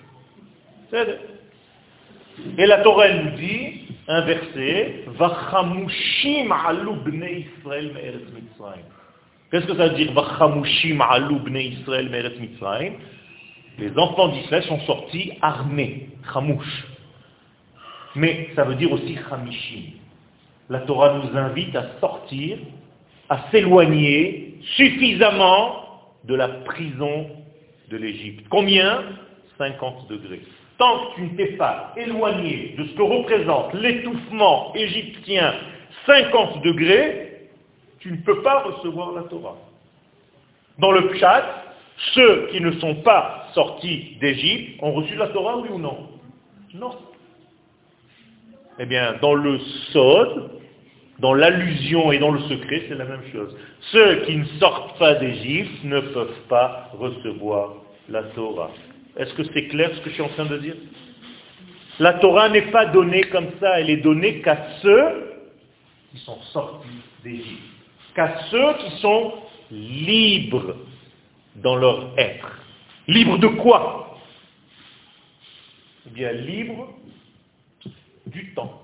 [2.58, 5.04] Et la Torah nous dit, un verset,
[9.50, 10.12] Qu'est-ce que ça veut dire
[13.78, 16.86] Les enfants d'Israël sont sortis armés, chamouch.
[18.14, 19.92] Mais ça veut dire aussi chamishim.
[20.68, 22.58] La Torah nous invite à sortir,
[23.28, 27.26] à s'éloigner suffisamment de la prison
[27.90, 28.46] de l'Égypte.
[28.48, 29.02] Combien?
[29.58, 30.42] 50 degrés
[30.82, 35.54] tant que tu ne t'es pas éloigné de ce que représente l'étouffement égyptien
[36.06, 37.50] 50 degrés,
[38.00, 39.56] tu ne peux pas recevoir la Torah.
[40.78, 41.44] Dans le Pshat,
[42.14, 46.08] ceux qui ne sont pas sortis d'Égypte ont reçu la Torah, oui ou non?
[46.74, 46.96] Non.
[48.78, 49.58] Eh bien, dans le
[49.92, 50.50] Sod,
[51.18, 53.54] dans l'allusion et dans le secret, c'est la même chose.
[53.92, 57.74] Ceux qui ne sortent pas d'Égypte ne peuvent pas recevoir
[58.08, 58.70] la Torah.
[59.16, 60.74] Est-ce que c'est clair ce que je suis en train de dire?
[61.98, 65.34] La Torah n'est pas donnée comme ça, elle est donnée qu'à ceux
[66.10, 66.88] qui sont sortis
[67.22, 67.62] d'Égypte,
[68.14, 69.34] qu'à ceux qui sont
[69.70, 70.76] libres
[71.56, 72.58] dans leur être.
[73.06, 74.18] Libres de quoi?
[76.06, 76.88] Eh bien, libres
[78.32, 78.82] du temps,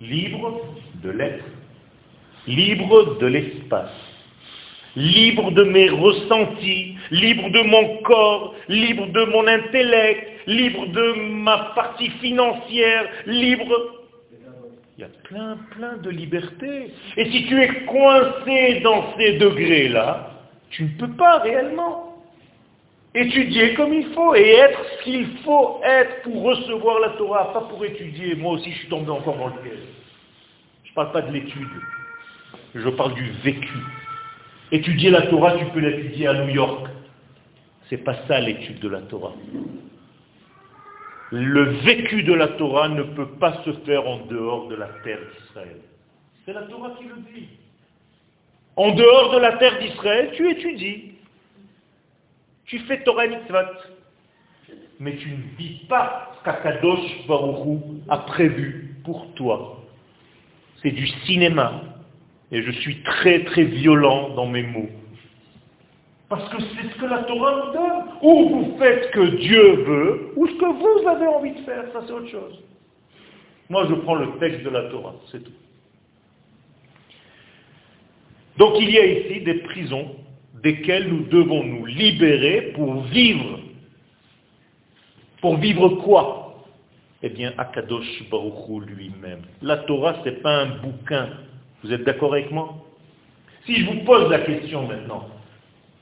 [0.00, 0.60] libres
[1.02, 1.44] de l'être,
[2.46, 4.10] libres de l'espace
[4.96, 11.12] libre de mes ressentis, libre de mon corps, libre de mon intellect, libre de
[11.42, 13.96] ma partie financière, libre...
[14.98, 16.92] Il y a plein, plein de liberté.
[17.16, 20.30] Et si tu es coincé dans ces degrés-là,
[20.68, 22.09] tu ne peux pas réellement
[23.14, 27.62] étudier comme il faut et être ce qu'il faut être pour recevoir la Torah, pas
[27.62, 28.34] pour étudier.
[28.34, 29.78] Moi aussi, je suis tombé encore dans le piège.
[30.84, 31.68] Je ne parle pas de l'étude,
[32.74, 33.78] je parle du vécu.
[34.72, 36.88] Étudier la Torah, tu peux l'étudier à New York.
[37.88, 39.34] C'est pas ça l'étude de la Torah.
[41.32, 45.18] Le vécu de la Torah ne peut pas se faire en dehors de la terre
[45.18, 45.80] d'Israël.
[46.44, 47.48] C'est la Torah qui le dit.
[48.76, 51.09] En dehors de la terre d'Israël, tu étudies.
[52.70, 53.56] Tu fais Torah et mitzvot.
[55.00, 59.82] mais tu ne vis pas ce qu'Akadosh Baruchou a prévu pour toi.
[60.80, 61.82] C'est du cinéma.
[62.52, 64.88] Et je suis très très violent dans mes mots.
[66.28, 68.04] Parce que c'est ce que la Torah nous donne.
[68.22, 71.90] Ou vous faites ce que Dieu veut, ou ce que vous avez envie de faire.
[71.92, 72.62] Ça, c'est autre chose.
[73.68, 75.52] Moi, je prends le texte de la Torah, c'est tout.
[78.58, 80.14] Donc, il y a ici des prisons
[80.62, 83.60] desquelles nous devons nous libérer pour vivre.
[85.40, 86.64] Pour vivre quoi?
[87.22, 89.42] Eh bien, Akadosh Baruchou lui-même.
[89.62, 91.28] La Torah, ce n'est pas un bouquin.
[91.82, 92.74] Vous êtes d'accord avec moi?
[93.66, 95.28] Si je vous pose la question maintenant,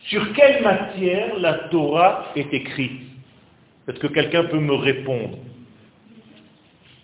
[0.01, 3.03] sur quelle matière la Torah est écrite?
[3.89, 5.39] Est-ce que quelqu'un peut me répondre?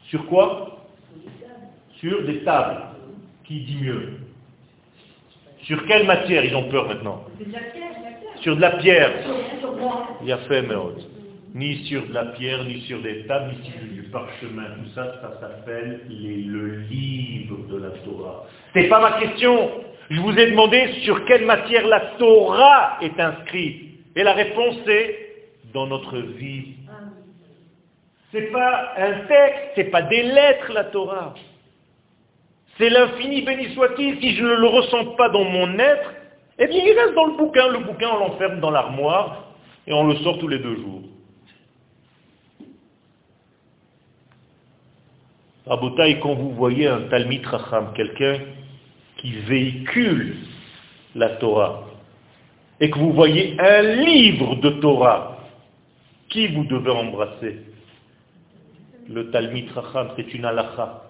[0.09, 0.87] Sur quoi?
[1.97, 2.83] Sur des tables.
[3.45, 4.24] Qui dit mieux?
[5.64, 7.24] Sur quelle matière ils ont peur maintenant
[8.40, 9.12] Sur de la pierre.
[10.22, 10.74] Il y a fait, mais
[11.55, 14.64] Ni sur de la pierre, ni sur des tables, ni sur du parchemin.
[14.83, 18.44] Tout ça, ça s'appelle le livre de la Torah.
[18.74, 19.70] Ce n'est pas ma question.
[20.11, 24.00] Je vous ai demandé sur quelle matière la Torah est inscrite.
[24.16, 25.18] Et la réponse est
[25.72, 26.74] dans notre vie.
[28.33, 31.35] C'est pas un texte, c'est pas des lettres la Torah.
[32.79, 34.21] C'est l'infini béni soit-il.
[34.21, 36.15] Si je ne le ressens pas dans mon être,
[36.59, 37.69] eh bien il reste dans le bouquin.
[37.69, 39.45] Le bouquin, on l'enferme dans l'armoire
[39.87, 41.03] et on le sort tous les deux jours.
[45.67, 48.39] Rabotaï, quand vous voyez un Talmid Racham, quelqu'un
[49.17, 50.37] qui véhicule
[51.15, 51.85] la Torah,
[52.81, 55.39] et que vous voyez un livre de Torah,
[56.29, 57.61] qui vous devez embrasser?
[59.09, 61.04] Le Talmid Racham, c'est une halakha.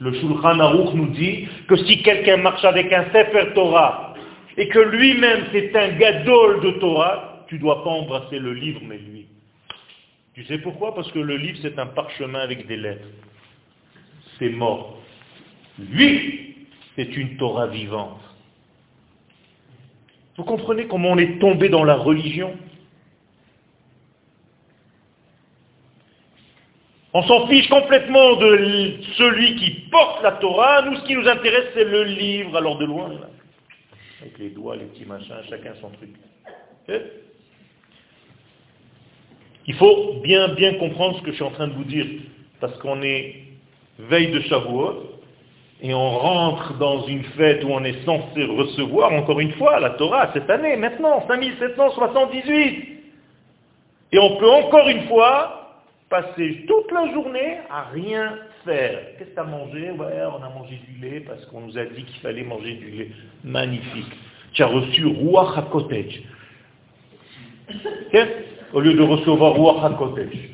[0.00, 4.14] Le Shulchan Aruch nous dit que si quelqu'un marche avec un Sefer Torah,
[4.56, 8.80] et que lui-même c'est un gadol de Torah, tu ne dois pas embrasser le livre,
[8.84, 9.26] mais lui.
[10.34, 10.94] Tu sais pourquoi?
[10.94, 13.08] Parce que le livre c'est un parchemin avec des lettres.
[14.38, 14.98] C'est mort.
[15.78, 18.20] Lui, c'est une Torah vivante.
[20.36, 22.56] Vous comprenez comment on est tombé dans la religion?
[27.14, 30.82] On s'en fiche complètement de celui qui porte la Torah.
[30.82, 32.56] Nous, ce qui nous intéresse, c'est le livre.
[32.56, 33.10] Alors de loin,
[34.20, 36.10] avec les doigts, les petits machins, chacun son truc.
[39.66, 42.06] Il faut bien, bien comprendre ce que je suis en train de vous dire.
[42.60, 43.36] Parce qu'on est
[43.98, 45.18] veille de Shavuot,
[45.80, 49.90] et on rentre dans une fête où on est censé recevoir, encore une fois, la
[49.90, 52.88] Torah, cette année, maintenant, 5778.
[54.10, 55.67] Et on peut encore une fois
[56.08, 58.98] passer toute la journée à rien faire.
[59.18, 59.90] Qu'est-ce que tu as mangé?
[59.90, 62.90] Ouais, on a mangé du lait parce qu'on nous a dit qu'il fallait manger du
[62.90, 63.10] lait.
[63.44, 64.12] Magnifique.
[64.52, 66.24] Tu as reçu Ruach HaKotej.
[68.72, 70.50] Au lieu de recevoir Ruach HaKotej.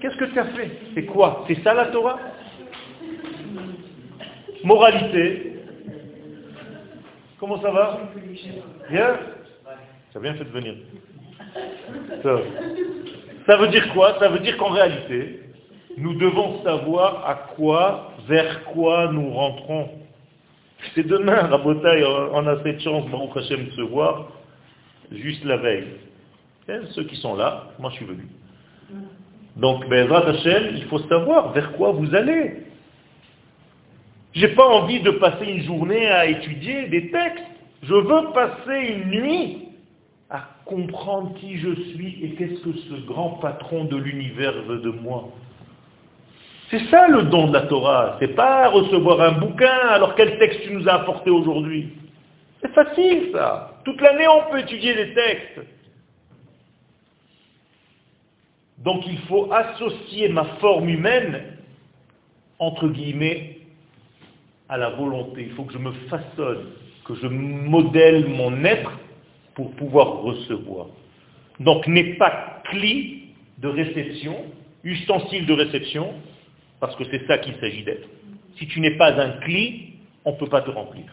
[0.00, 0.70] Qu'est-ce que tu as fait?
[0.94, 1.44] C'est quoi?
[1.48, 2.18] C'est ça la Torah?
[4.64, 5.52] Moralité.
[7.38, 8.00] Comment ça va?
[8.90, 9.16] Bien?
[10.12, 10.74] Ça bien fait de venir.
[13.46, 13.56] Ça.
[13.56, 14.18] veut dire quoi?
[14.18, 15.40] Ça veut dire qu'en réalité,
[15.96, 19.88] nous devons savoir à quoi, vers quoi nous rentrons.
[20.94, 24.28] C'est demain, Rabotaï, on a cette chance, Baruch Hashem, de se voir,
[25.10, 25.88] juste la veille.
[26.90, 28.26] ceux qui sont là, moi je suis venu.
[29.56, 32.62] Donc, Bezrat Hashem, il faut savoir vers quoi vous allez.
[34.34, 37.44] Je n'ai pas envie de passer une journée à étudier des textes.
[37.82, 39.67] Je veux passer une nuit
[40.30, 44.90] à comprendre qui je suis et qu'est-ce que ce grand patron de l'univers veut de
[44.90, 45.30] moi.
[46.70, 48.16] C'est ça le don de la Torah.
[48.20, 51.94] C'est pas recevoir un bouquin alors quel texte tu nous as apporté aujourd'hui?
[52.60, 53.80] C'est facile ça.
[53.84, 55.60] Toute l'année on peut étudier des textes.
[58.78, 61.56] Donc il faut associer ma forme humaine,
[62.58, 63.58] entre guillemets,
[64.68, 65.44] à la volonté.
[65.48, 66.66] Il faut que je me façonne,
[67.06, 68.92] que je modèle mon être
[69.58, 70.86] pour pouvoir recevoir.
[71.58, 73.24] Donc n'est pas cli
[73.58, 74.36] de réception,
[74.84, 76.14] ustensile de réception,
[76.78, 78.08] parce que c'est ça qu'il s'agit d'être.
[78.56, 79.94] Si tu n'es pas un cli,
[80.24, 81.06] on ne peut pas te remplir.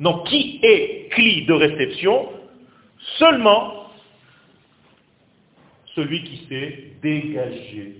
[0.00, 2.26] Donc qui est cli de réception?
[3.18, 3.90] Seulement
[5.94, 7.96] celui qui s'est dégagé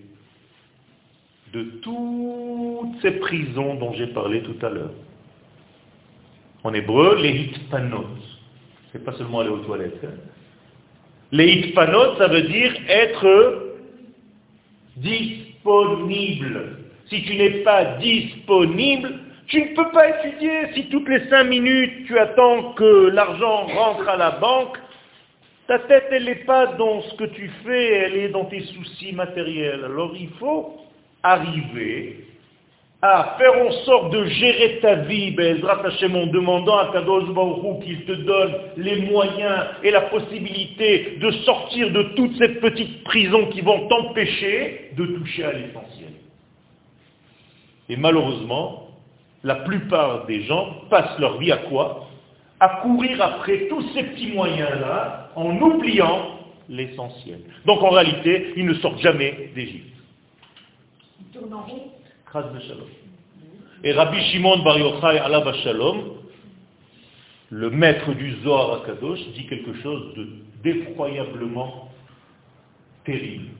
[1.52, 4.94] de toutes ces prisons dont j'ai parlé tout à l'heure.
[6.62, 8.06] En hébreu, les hitpanot.
[8.94, 10.00] C'est pas seulement aller aux toilettes.
[10.04, 10.14] Hein.
[11.32, 13.74] Les hitpanot, ça veut dire être
[14.96, 16.78] disponible.
[17.10, 19.14] Si tu n'es pas disponible,
[19.48, 20.72] tu ne peux pas étudier.
[20.74, 24.78] Si toutes les cinq minutes tu attends que l'argent rentre à la banque,
[25.66, 29.12] Ta tête, elle n'est pas dans ce que tu fais, elle est dans tes soucis
[29.14, 29.82] matériels.
[29.84, 30.76] Alors il faut
[31.22, 32.26] arriver
[33.06, 37.84] à faire en sorte de gérer ta vie, Bezrat Hashem, en demandant à Kadosh Baruch
[37.84, 43.48] qu'il te donne les moyens et la possibilité de sortir de toutes ces petites prisons
[43.48, 46.12] qui vont t'empêcher de toucher à l'essentiel.
[47.90, 48.88] Et malheureusement,
[49.42, 52.08] la plupart des gens passent leur vie à quoi?
[52.58, 56.38] À courir après tous ces petits moyens-là en oubliant
[56.70, 57.40] l'essentiel.
[57.66, 59.94] Donc en réalité, ils ne sortent jamais d'Égypte.
[63.84, 66.14] Et Rabbi Shimon Bar Yochai Allah Shalom,
[67.50, 70.16] le maître du Zohar Akadosh, dit quelque chose
[70.64, 71.90] d'effroyablement
[73.04, 73.50] terrible.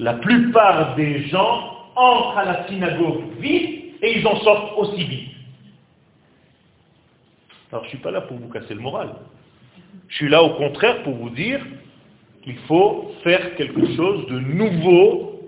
[0.00, 5.30] La plupart des gens entrent à la synagogue vite et ils en sortent aussi vite.
[7.72, 9.14] Alors je ne suis pas là pour vous casser le moral.
[10.08, 11.60] Je suis là au contraire pour vous dire
[12.42, 15.40] qu'il faut faire quelque chose de nouveau,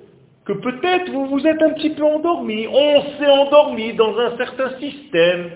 [0.44, 2.66] que peut-être vous vous êtes un petit peu endormi.
[2.68, 5.50] On s'est endormi dans un certain système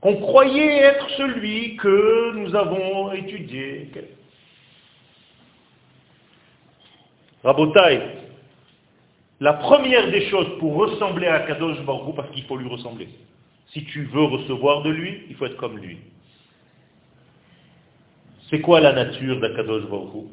[0.00, 3.90] qu'on croyait être celui que nous avons étudié.
[7.44, 8.00] Rabotai,
[9.40, 13.08] la première des choses pour ressembler à Kadosh Baruch parce qu'il faut lui ressembler.
[13.72, 15.98] Si tu veux recevoir de lui, il faut être comme lui.
[18.52, 20.26] C'est quoi la nature d'Akadosh Baruch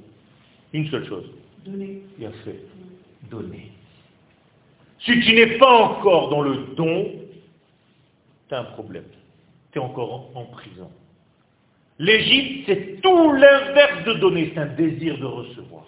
[0.73, 1.31] Une seule chose.
[1.65, 2.01] Donner.
[2.17, 2.59] Bien fait.
[3.31, 3.71] Donner.
[4.99, 7.11] Si tu n'es pas encore dans le don,
[8.49, 9.05] tu as un problème.
[9.71, 10.91] Tu es encore en prison.
[11.97, 15.85] L'Égypte, c'est tout l'inverse de donner, c'est un désir de recevoir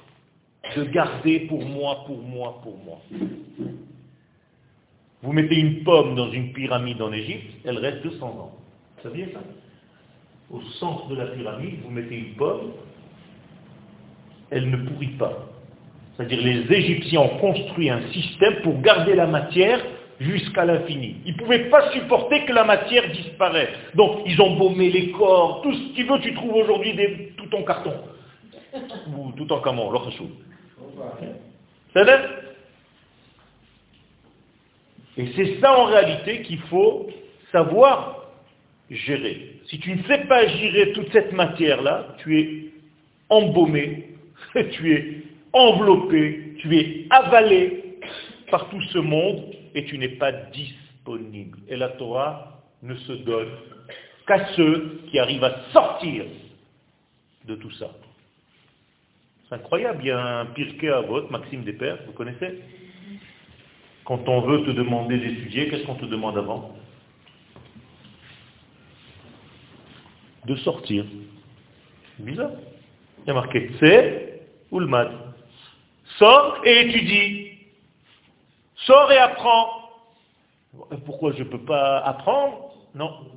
[0.76, 3.02] de garder pour moi, pour moi, pour moi.
[5.22, 8.56] Vous mettez une pomme dans une pyramide en Égypte, elle reste 200 ans.
[8.98, 9.42] Vous saviez ça
[10.52, 12.72] Au centre de la pyramide, vous mettez une pomme,
[14.50, 15.48] elle ne pourrit pas.
[16.16, 19.80] C'est-à-dire les Égyptiens ont construit un système pour garder la matière
[20.20, 21.16] jusqu'à l'infini.
[21.26, 23.70] Ils ne pouvaient pas supporter que la matière disparaisse.
[23.96, 26.96] Donc ils ont baumé les corps, tout ce que tu veux, tu trouves aujourd'hui
[27.38, 27.94] tout en carton.
[29.18, 30.12] Ou tout en camon, l'autre
[35.18, 37.08] et c'est ça en réalité qu'il faut
[37.52, 38.28] savoir
[38.90, 39.61] gérer.
[39.72, 42.66] Si tu ne sais pas gérer toute cette matière-là, tu es
[43.30, 44.10] embaumé,
[44.72, 47.98] tu es enveloppé, tu es avalé
[48.52, 51.58] par tout ce monde et tu n'es pas disponible.
[51.70, 53.48] Et la Torah ne se donne
[54.28, 56.26] qu'à ceux qui arrivent à sortir
[57.46, 57.92] de tout ça.
[59.48, 62.60] C'est incroyable, il y a un Pirkei Avot, Maxime Despères, vous connaissez?
[64.04, 66.76] Quand on veut te demander d'étudier, qu'est-ce qu'on te demande avant?
[70.52, 71.06] De sortir.
[72.20, 72.52] Bizarre.
[73.20, 75.10] Il y a marqué Tse ou le Mad.
[76.18, 77.52] Sors et étudie.
[78.76, 79.70] Sors et apprends.
[81.06, 82.74] Pourquoi je ne peux pas apprendre?
[82.94, 83.32] Non.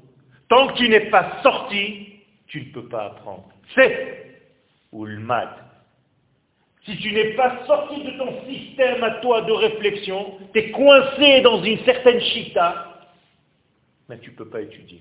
[0.49, 2.15] Tant que tu n'es pas sorti,
[2.49, 3.49] tu ne peux pas apprendre.
[3.77, 4.41] C'est
[4.91, 5.51] ou le Mad.
[6.85, 11.43] Si tu n'es pas sorti de ton système à toi de réflexion, tu es coincé
[11.43, 13.07] dans une certaine chita,
[14.09, 15.01] mais tu ne peux pas étudier.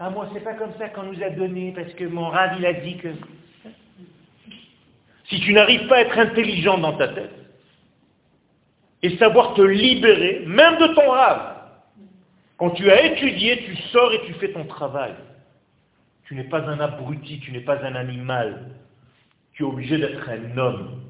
[0.00, 2.66] Ah moi c'est pas comme ça qu'on nous a donné parce que mon rave il
[2.66, 3.08] a dit que...
[5.28, 7.30] Si tu n'arrives pas à être intelligent dans ta tête
[9.02, 11.54] et savoir te libérer, même de ton rave,
[12.56, 15.14] quand tu as étudié, tu sors et tu fais ton travail.
[16.24, 18.70] Tu n'es pas un abruti, tu n'es pas un animal
[19.60, 21.02] tu es obligé d'être un homme.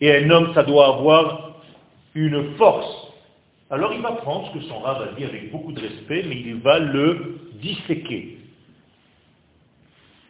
[0.00, 1.62] Et un homme, ça doit avoir
[2.14, 3.03] une force.
[3.74, 6.36] Alors il va prendre ce que son rat va dire avec beaucoup de respect, mais
[6.36, 8.38] il va le disséquer.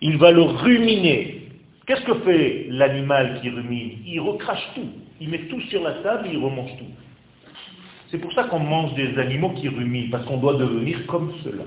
[0.00, 1.48] Il va le ruminer.
[1.86, 3.98] Qu'est-ce que fait l'animal qui rumine?
[4.06, 4.88] Il recrache tout.
[5.20, 6.86] Il met tout sur la table et il remange tout.
[8.10, 11.64] C'est pour ça qu'on mange des animaux qui ruminent, parce qu'on doit devenir comme cela.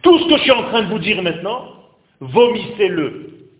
[0.00, 1.74] Tout ce que je suis en train de vous dire maintenant,
[2.20, 3.50] vomissez-le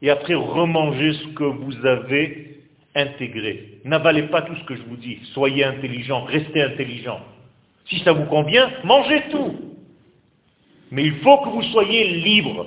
[0.00, 2.51] et après remangez ce que vous avez
[2.94, 3.80] intégré.
[3.84, 5.18] N'avalez pas tout ce que je vous dis.
[5.32, 7.20] Soyez intelligent, restez intelligent.
[7.88, 9.54] Si ça vous convient, mangez tout.
[10.90, 12.66] Mais il faut que vous soyez libre.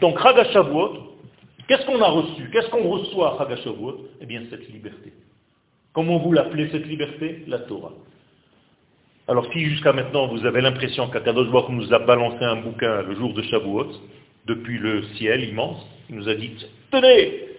[0.00, 1.16] Donc Chagashavuot,
[1.68, 2.50] qu'est-ce qu'on a reçu?
[2.52, 5.12] Qu'est-ce qu'on reçoit à Chagashavuot Eh bien cette liberté.
[5.92, 7.44] Comment vous l'appelez cette liberté?
[7.46, 7.92] La Torah.
[9.28, 13.32] Alors si jusqu'à maintenant vous avez l'impression qu'Akadosh nous a balancé un bouquin le jour
[13.34, 13.42] de
[14.46, 16.50] depuis le ciel immense, il nous a dit,
[16.90, 17.51] tenez,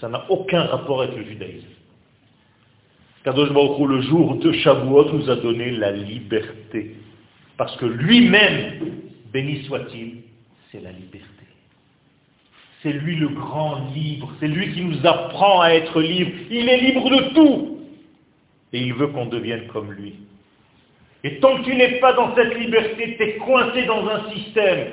[0.00, 1.66] Ça n'a aucun rapport avec le judaïsme.
[3.24, 6.94] Kadosh Baruch le jour de Shavuot, nous a donné la liberté.
[7.56, 9.00] Parce que lui-même,
[9.32, 10.22] béni soit-il,
[10.70, 11.30] c'est la liberté.
[12.82, 14.30] C'est lui le grand libre.
[14.38, 16.30] C'est lui qui nous apprend à être libre.
[16.50, 17.78] Il est libre de tout.
[18.72, 20.14] Et il veut qu'on devienne comme lui.
[21.24, 24.88] Et tant que tu n'es pas dans cette liberté, tu es coincé dans un système.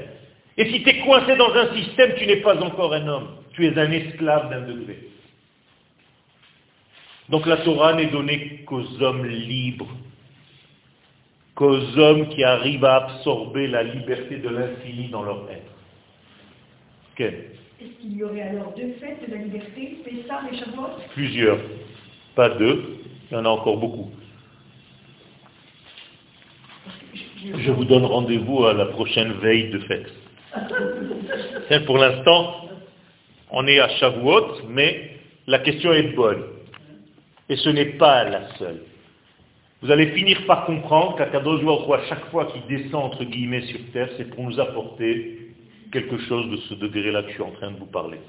[0.57, 3.27] Et si tu es coincé dans un système, tu n'es pas encore un homme.
[3.53, 5.09] Tu es un esclave d'un degré.
[7.29, 9.89] Donc la Torah n'est donnée qu'aux hommes libres,
[11.55, 15.73] qu'aux hommes qui arrivent à absorber la liberté de l'infini dans leur être.
[17.19, 20.87] Est-ce qu'il y aurait alors deux fêtes de la liberté, Pessah et Shavuot?
[21.13, 21.59] Plusieurs.
[22.35, 22.99] Pas deux,
[23.29, 24.11] il y en a encore beaucoup.
[27.43, 30.11] Je vous donne rendez-vous à la prochaine veille de fête.
[31.85, 32.69] Pour l'instant,
[33.51, 36.43] on est à Shavuot, mais la question est bonne.
[37.49, 38.81] Et ce n'est pas la seule.
[39.81, 44.09] Vous allez finir par comprendre qu'Akadosh à chaque fois qu'il descend entre guillemets sur terre,
[44.15, 45.49] c'est pour nous apporter
[45.91, 48.19] quelque chose de ce degré-là que je suis en train de vous parler.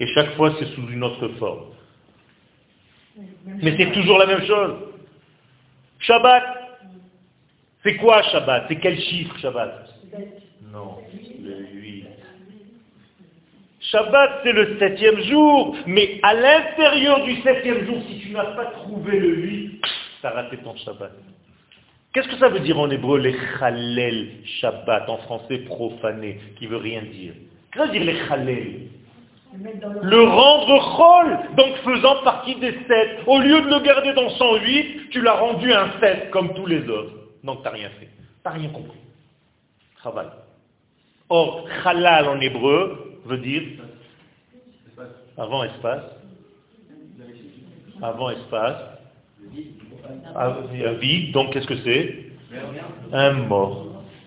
[0.00, 1.66] Et chaque fois, c'est sous une autre forme.
[3.62, 4.74] Mais c'est toujours la même chose.
[6.00, 6.42] Shabbat,
[7.84, 8.64] c'est quoi Shabbat?
[8.68, 9.88] C'est quel chiffre Shabbat?
[10.72, 10.98] Non,
[11.42, 12.06] le 8.
[13.80, 18.66] Shabbat, c'est le septième jour, mais à l'intérieur du septième jour, si tu n'as pas
[18.66, 19.80] trouvé le 8,
[20.20, 21.12] tu as raté ton Shabbat.
[22.12, 24.28] Qu'est-ce que ça veut dire en hébreu les chalel
[24.60, 27.34] Shabbat, en français profané, qui veut rien dire?
[27.72, 28.88] Qu'est-ce que ça veut dire les chalel
[29.56, 33.20] le rendre chol, donc faisant partie des sept.
[33.26, 36.88] Au lieu de le garder dans 108, tu l'as rendu un 7 comme tous les
[36.88, 37.12] autres.
[37.44, 38.06] Donc tu n'as rien fait.
[38.06, 38.98] Tu n'as rien compris.
[39.98, 40.26] Travail.
[41.28, 43.62] Or, halal en hébreu veut dire
[45.36, 46.04] avant espace.
[48.02, 48.76] Avant espace.
[50.34, 50.58] Ah,
[51.00, 52.26] vide, donc qu'est-ce que c'est?
[53.12, 53.86] Un mort.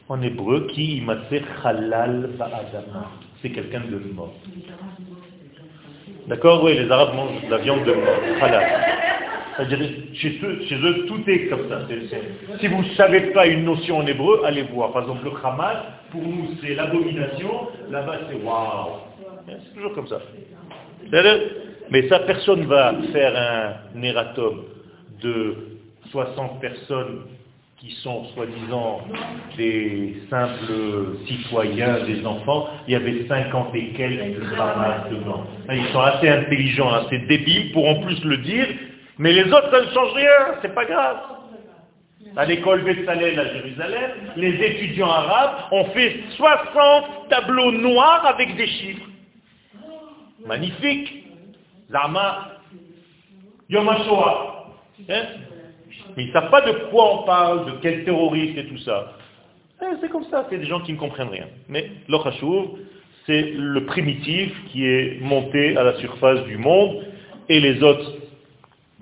[0.10, 3.12] En hébreu, qui fait halal ba'adama.
[3.42, 4.34] C'est quelqu'un de mort.
[6.28, 6.64] D'accord?
[6.64, 8.20] Oui, les Arabes mangent de la viande de mort.
[10.14, 11.82] Chez eux, chez eux, tout est comme ça.
[12.60, 14.92] Si vous ne savez pas une notion en hébreu, allez voir.
[14.94, 15.78] Par exemple, le khamal,
[16.12, 17.70] pour nous, c'est l'abomination.
[17.90, 19.00] Là-bas, c'est waouh.
[19.48, 20.22] C'est toujours comme ça.
[21.90, 23.34] Mais ça, personne ne va faire
[23.96, 24.64] un erratum
[25.22, 25.56] de
[26.12, 27.22] 60 personnes
[27.80, 29.02] qui sont soi-disant
[29.56, 35.46] des simples citoyens, des enfants, il y avait 50 et quelques grammaires dedans.
[35.72, 38.66] Ils sont assez intelligents, assez débiles pour en plus le dire,
[39.20, 41.18] mais les autres, ça ne change rien, c'est pas grave.
[42.36, 48.68] À l'école Bessalel à Jérusalem, les étudiants arabes ont fait 60 tableaux noirs avec des
[48.68, 49.08] chiffres.
[50.46, 51.26] Magnifique.
[51.90, 52.50] Lama,
[53.70, 53.88] Yom.
[53.90, 55.24] Hein?
[56.16, 59.14] Mais ils ne savent pas de quoi on parle, de quel terroriste et tout ça.
[59.82, 61.48] Hein, c'est comme ça, c'est des gens qui ne comprennent rien.
[61.70, 62.80] Mais l'Ochashuv,
[63.26, 67.06] c'est le primitif qui est monté à la surface du monde,
[67.50, 68.12] et les autres,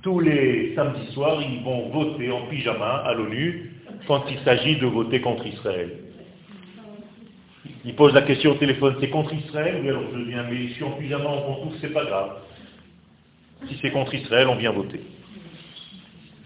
[0.06, 3.72] tous les samedis soirs, ils vont voter en pyjama à l'ONU
[4.08, 5.98] quand il s'agit de voter contre Israël.
[7.84, 10.84] Ils posent la question au téléphone, c'est contre Israël Oui, alors je viens, mais si
[10.84, 12.34] en pyjama on vont tous, c'est pas grave.
[13.68, 15.02] Si c'est contre Israël, on vient voter.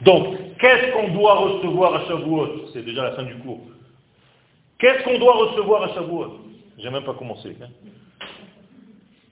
[0.03, 2.69] Donc, qu'est-ce qu'on doit recevoir à Shavuot?
[2.71, 3.67] C'est déjà la fin du cours.
[4.77, 6.39] Qu'est-ce qu'on doit recevoir à Shavuot?
[6.77, 7.57] J'ai même pas commencé.
[7.61, 7.67] Hein.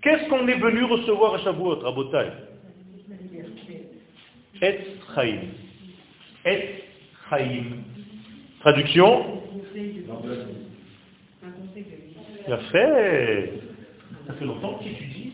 [0.01, 2.29] Qu'est-ce qu'on est venu recevoir à Shavuot, à Botaï?
[4.61, 4.79] Et
[5.13, 5.39] Chaim.
[6.45, 6.83] Et
[7.29, 7.63] Chaim.
[8.61, 9.43] Traduction
[12.51, 13.53] a fait.
[14.25, 15.33] Ça fait longtemps que tu étudies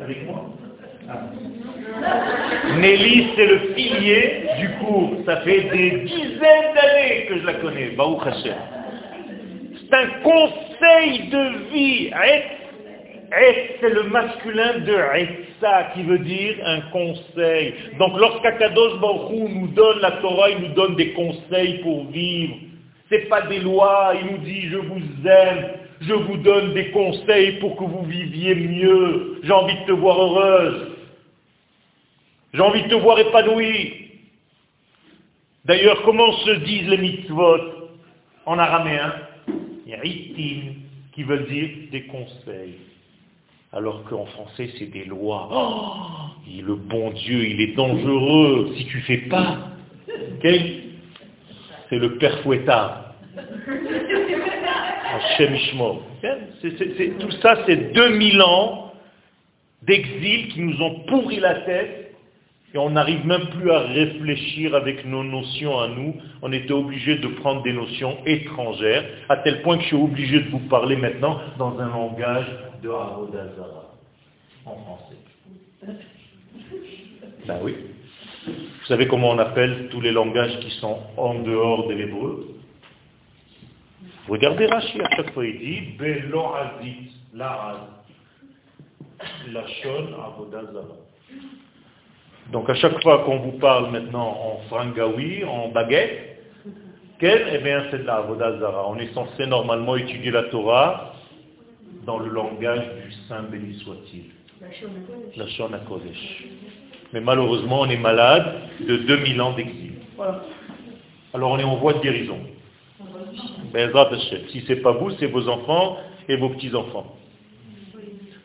[0.00, 0.50] avec moi
[2.78, 5.10] Nelly, c'est le pilier du cours.
[5.26, 7.90] Ça fait des dizaines d'années que je la connais.
[7.90, 8.54] Baruch Hashem.
[9.74, 12.10] C'est un conseil de vie.
[13.80, 17.74] C'est le masculin de Etsa, qui veut dire un conseil.
[17.98, 22.56] Donc lorsqu'Akadosh Baruch nous donne la Torah, il nous donne des conseils pour vivre.
[23.08, 25.70] Ce n'est pas des lois, il nous dit je vous aime,
[26.00, 29.40] je vous donne des conseils pour que vous viviez mieux.
[29.42, 30.88] J'ai envie de te voir heureuse.
[32.52, 34.10] J'ai envie de te voir épanoui.
[35.64, 37.58] D'ailleurs, comment se disent les mitzvot
[38.44, 39.12] en araméen?
[39.86, 40.74] Il y a itim
[41.14, 42.91] qui veulent dire des conseils.
[43.74, 45.48] Alors qu'en français, c'est des lois.
[45.50, 45.96] Oh,
[46.46, 49.70] le bon Dieu, il est dangereux si tu fais pas.
[50.42, 53.14] C'est le père fouettard.
[57.18, 58.92] tout ça, c'est 2000 ans
[59.82, 62.11] d'exil qui nous ont pourri la tête
[62.74, 66.14] et on n'arrive même plus à réfléchir avec nos notions à nous.
[66.40, 70.40] On était obligé de prendre des notions étrangères, à tel point que je suis obligé
[70.40, 72.46] de vous parler maintenant dans un langage
[72.82, 73.94] de Avodazara,
[74.64, 75.16] en français.
[77.44, 77.74] Ben oui.
[78.46, 82.56] Vous savez comment on appelle tous les langages qui sont en dehors de l'hébreu?
[84.28, 87.88] Regardez Rashi, à chaque fois il dit Belorazit, la
[89.52, 91.11] Lachon Avodazara.
[92.50, 96.32] Donc à chaque fois qu'on vous parle maintenant en frangaoui, en baguette,
[97.18, 98.88] quel Eh bien c'est de la Avodazara.
[98.88, 101.14] On est censé normalement étudier la Torah
[102.04, 104.24] dans le langage du Saint béni soit-il.
[105.36, 106.44] La Shon Kodesh.
[107.12, 109.92] Mais malheureusement, on est malade de 2000 ans d'exil.
[111.34, 112.38] Alors on est en voie de guérison.
[114.50, 117.16] Si ce n'est pas vous, c'est vos enfants et vos petits-enfants.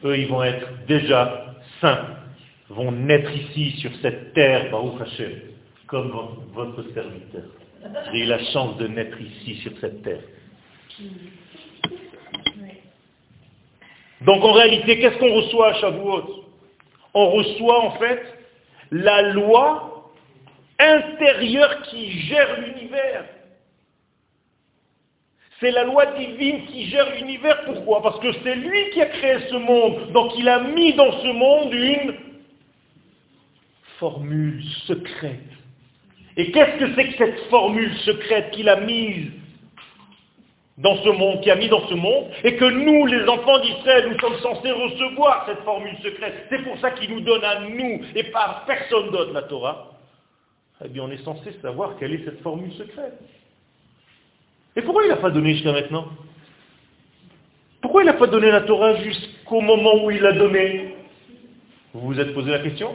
[0.05, 2.16] Eux, ils vont être déjà saints,
[2.69, 5.39] vont naître ici, sur cette terre, Baruch Hashem,
[5.87, 6.11] comme
[6.53, 7.43] votre serviteur.
[8.11, 10.21] J'ai eu la chance de naître ici, sur cette terre.
[14.21, 15.91] Donc en réalité, qu'est-ce qu'on reçoit à
[17.13, 18.21] On reçoit en fait
[18.91, 20.11] la loi
[20.79, 23.25] intérieure qui gère l'univers.
[25.59, 27.63] C'est la loi divine qui gère l'univers.
[27.65, 28.01] Pourquoi?
[28.03, 30.11] Parce que c'est lui qui a créé ce monde.
[30.11, 32.26] Donc il a mis dans ce monde une
[33.99, 35.39] formule secrète.
[36.35, 39.31] Et qu'est-ce que c'est que cette formule secrète qu'il a mise
[40.77, 44.09] dans ce monde, qui a mis dans ce monde, et que nous, les enfants d'Israël,
[44.11, 46.45] nous sommes censés recevoir cette formule secrète?
[46.49, 49.97] C'est pour ça qu'il nous donne à nous, et pas personne d'autre la Torah.
[50.85, 53.19] Eh bien, on est censé savoir quelle est cette formule secrète.
[54.75, 56.05] Et pourquoi il n'a pas donné jusqu'à maintenant?
[57.81, 60.93] Pourquoi il n'a pas donné la Torah jusqu'au moment où il l'a donné
[61.95, 62.93] Vous vous êtes posé la question?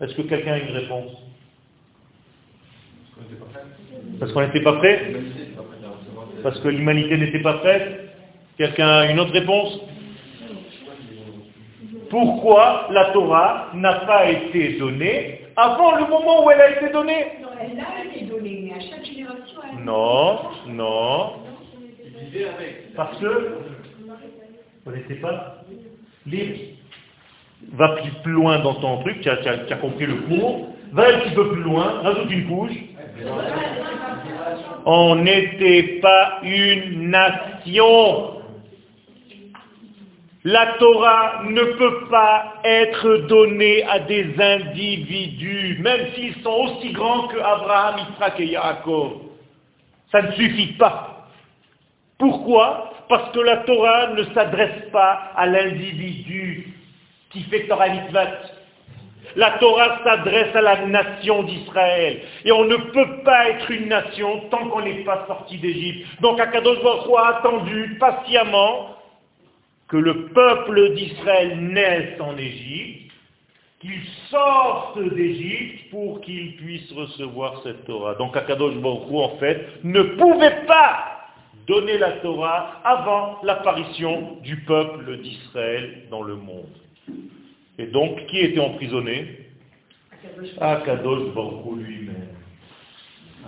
[0.00, 1.12] Est-ce que quelqu'un a une réponse
[4.18, 5.12] Parce qu'on n'était pas prêt
[6.42, 8.10] Parce que l'humanité n'était pas prête
[8.56, 9.80] Quelqu'un a une autre réponse
[12.08, 17.26] Pourquoi la Torah n'a pas été donnée avant le moment où elle a été donnée
[17.42, 21.32] Non, elle a été donnée, mais à chaque génération, elle Non, non.
[22.96, 23.56] Parce que,
[24.84, 25.62] vous n'étiez pas
[26.26, 26.79] libre.
[27.72, 30.68] Va plus, loin dans ton truc, tu as, compris le cours.
[30.92, 32.76] Va un petit peu plus loin, rajoute une couche.
[34.86, 38.40] On n'était pas une nation.
[40.42, 47.28] La Torah ne peut pas être donnée à des individus, même s'ils sont aussi grands
[47.28, 49.12] que Abraham, Isaac et Yaakov.
[50.10, 51.28] Ça ne suffit pas.
[52.18, 52.90] Pourquoi?
[53.08, 56.69] Parce que la Torah ne s'adresse pas à l'individu
[57.30, 57.86] qui fait Torah.
[59.36, 62.20] La Torah s'adresse à la nation d'Israël.
[62.44, 66.20] Et on ne peut pas être une nation tant qu'on n'est pas sorti d'Égypte.
[66.20, 68.96] Donc Akadosh Baruch a attendu patiemment
[69.88, 73.12] que le peuple d'Israël naisse en Égypte,
[73.80, 78.14] qu'il sorte d'Égypte pour qu'il puisse recevoir cette Torah.
[78.14, 81.20] Donc Akadosh Baruch en fait, ne pouvait pas
[81.66, 86.66] donner la Torah avant l'apparition du peuple d'Israël dans le monde.
[87.78, 89.38] Et donc, qui était emprisonné
[90.60, 92.40] Akadosh Hu lui-même.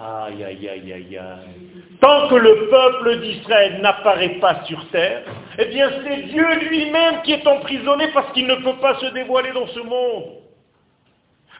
[0.00, 1.78] Aïe, aïe, aïe, aïe, aïe.
[2.00, 5.22] Tant que le peuple d'Israël n'apparaît pas sur terre,
[5.58, 9.52] eh bien c'est Dieu lui-même qui est emprisonné parce qu'il ne peut pas se dévoiler
[9.52, 10.24] dans ce monde.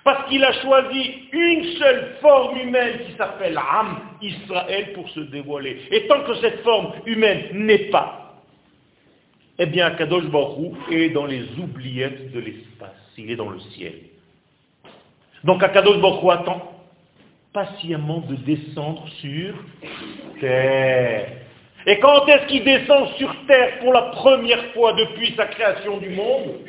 [0.05, 5.83] Parce qu'il a choisi une seule forme humaine qui s'appelle Am Israël pour se dévoiler.
[5.93, 8.22] Et tant que cette forme humaine n'est pas,
[9.59, 12.91] eh bien Kadosh Baruch est dans les oubliettes de l'espace.
[13.19, 13.95] Il est dans le ciel.
[15.45, 16.73] Donc Akadosh Baruch attend
[17.53, 19.55] patiemment de descendre sur
[20.41, 21.29] terre.
[21.87, 26.11] Et quand est-ce qu'il descend sur terre pour la première fois depuis sa création du
[26.11, 26.61] monde?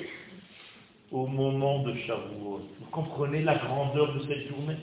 [1.12, 2.68] Au moment de Shavuot.
[2.80, 4.78] Vous comprenez la grandeur de cette journée?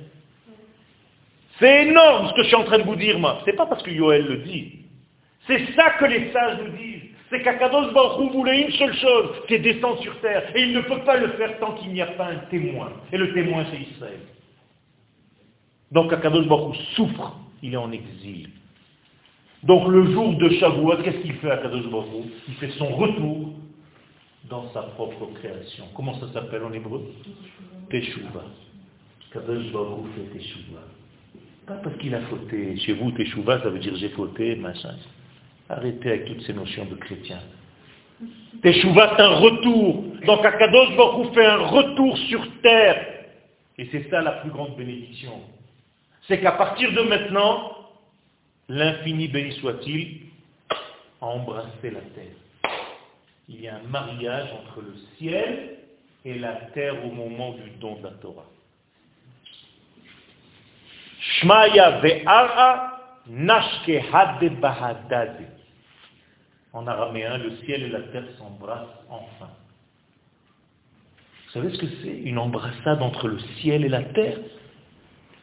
[1.59, 3.43] C'est énorme ce que je suis en train de vous dire, moi.
[3.45, 4.79] C'est pas parce que Yoël le dit.
[5.47, 6.90] C'est ça que les sages nous disent.
[7.31, 10.51] C'est qu'Akadosh Baruch voulait une seule chose, c'est descendre sur terre.
[10.57, 12.93] Et il ne peut pas le faire tant qu'il n'y a pas un témoin.
[13.13, 14.21] Et le témoin, c'est Israël.
[15.93, 18.51] Donc Akadosh Baruch souffre, il est en exil.
[19.63, 23.51] Donc le jour de Shavuot, qu'est-ce qu'il fait Akadosh Baruch Il fait son retour
[24.49, 25.85] dans sa propre création.
[25.95, 27.13] Comment ça s'appelle en hébreu?
[27.91, 28.45] Teshuvah.
[29.31, 30.87] Akadosh Baruch fait Teshuvah.
[31.67, 32.77] Pas parce qu'il a fauté.
[32.79, 34.97] Chez vous, Teshuvah, ça veut dire j'ai fauté, machin.
[35.71, 37.43] Arrêtez avec toutes ces notions de chrétiens.
[38.61, 40.05] Teshuvah, c'est un retour.
[40.27, 43.07] Donc Akadosh Baruch fait un retour sur terre.
[43.79, 45.41] Et c'est ça la plus grande bénédiction.
[46.27, 47.77] C'est qu'à partir de maintenant,
[48.69, 50.23] l'infini béni soit-il,
[51.23, 52.75] a embrassé la terre.
[53.49, 55.77] Il y a un mariage entre le ciel
[56.25, 58.47] et la terre au moment du don de la Torah.
[61.21, 64.03] Shmaya ve'ara nashke.
[66.73, 69.51] En araméen, le ciel et la terre s'embrassent enfin.
[71.47, 74.39] Vous savez ce que c'est Une embrassade entre le ciel et la terre?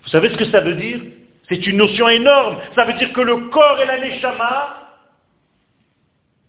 [0.03, 1.01] Vous savez ce que ça veut dire?
[1.49, 2.57] C'est une notion énorme.
[2.75, 4.87] Ça veut dire que le corps et la neshama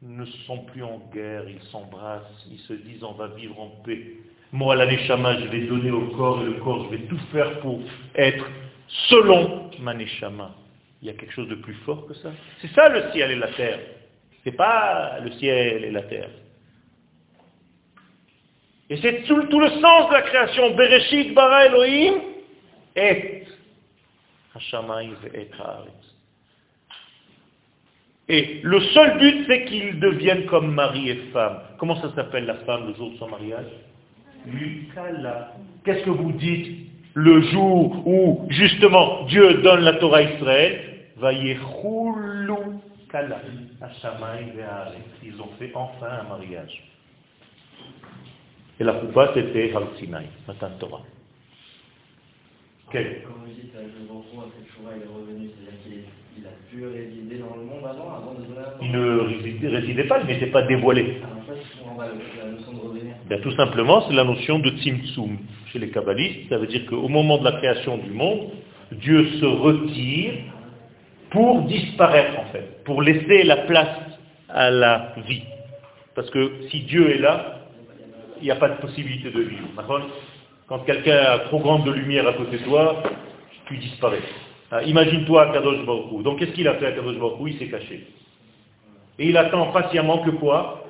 [0.03, 4.13] ne sont plus en guerre, ils s'embrassent, ils se disent on va vivre en paix.
[4.53, 7.59] Moi, la neshama, je vais donner au corps et le corps, je vais tout faire
[7.61, 7.81] pour
[8.15, 8.47] être
[9.09, 10.55] selon ma neshama.
[11.03, 12.31] Il y a quelque chose de plus fort que ça?
[12.61, 13.81] C'est ça le ciel et la terre.
[14.45, 16.31] Ce n'est pas le ciel et la terre.
[18.91, 20.75] Et c'est tout, le sens de la création.
[20.75, 22.15] Bereshit bara Elohim
[22.97, 23.39] et
[25.35, 25.49] et
[28.29, 31.61] Et le seul but, c'est qu'ils deviennent comme mari et femme.
[31.79, 33.67] Comment ça s'appelle la femme le jour de son mariage?
[34.47, 35.55] Lukala.
[35.85, 36.89] Qu'est-ce que vous dites?
[37.15, 40.85] Le jour où, justement, Dieu donne la Torah à Israël
[43.11, 43.41] kala.
[45.23, 46.85] Ils ont fait enfin un mariage.
[48.81, 51.03] Et la coupa, c'était Har Sinai, Matan Torah.
[52.91, 56.05] Quel Quand vous dites que le Banco, après Shura, il est revenu, c'est-à-dire
[56.35, 60.05] qu'il a pu résider dans le monde avant, avant de donner Il ne résidait, résidait
[60.05, 61.19] pas, il n'était pas dévoilé.
[61.23, 63.15] Alors, en fait, on va la notion de revenir.
[63.29, 65.39] Bien, tout simplement, c'est la notion de Tzimtzum.
[65.67, 68.53] Chez les kabbalistes, ça veut dire qu'au moment de la création du monde,
[68.93, 70.35] Dieu se retire
[71.31, 73.97] pour disparaître en fait, pour laisser la place
[74.49, 75.43] à la vie.
[76.15, 77.61] Parce que si Dieu est là,
[78.41, 79.69] il n'y a pas de possibilité de vivre.
[80.67, 83.03] Quand quelqu'un a trop grande de lumière à côté de toi,
[83.67, 84.23] tu disparais.
[84.71, 88.07] Ah, imagine-toi Kadosh Baruch Donc qu'est-ce qu'il a fait à Kadosh Baruch Il s'est caché.
[89.19, 90.85] Et il attend patiemment que quoi?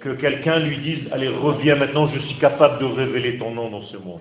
[0.00, 3.82] Que quelqu'un lui dise, allez reviens maintenant, je suis capable de révéler ton nom dans
[3.82, 4.20] ce monde.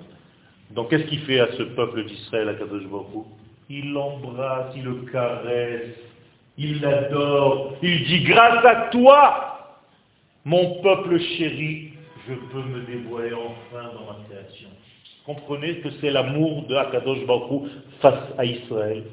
[0.71, 3.25] Donc qu'est-ce qu'il fait à ce peuple d'Israël, à Kadosh Baruch
[3.69, 5.97] Il l'embrasse, il le caresse,
[6.57, 9.81] il l'adore, il dit grâce à toi,
[10.45, 11.93] mon peuple chéri,
[12.27, 14.69] je peux me dévoiler enfin dans ma création.
[15.25, 17.69] Comprenez que c'est l'amour de Akadosh Baruch
[18.01, 19.03] face à Israël.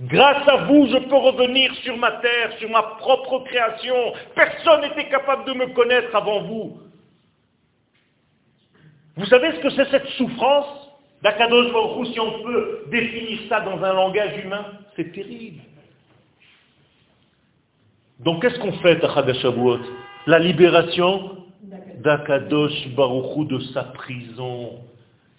[0.00, 3.94] Grâce à vous, je peux revenir sur ma terre, sur ma propre création.
[4.34, 6.80] Personne n'était capable de me connaître avant vous.
[9.16, 10.81] Vous savez ce que c'est cette souffrance?
[11.22, 14.66] d'Akadosh Baruch si on peut définir ça dans un langage humain
[14.96, 15.60] C'est terrible.
[18.20, 19.78] Donc qu'est-ce qu'on fait à Chagashavuot
[20.26, 21.36] la libération
[22.02, 24.80] d'Akadosh Baruchou de sa prison.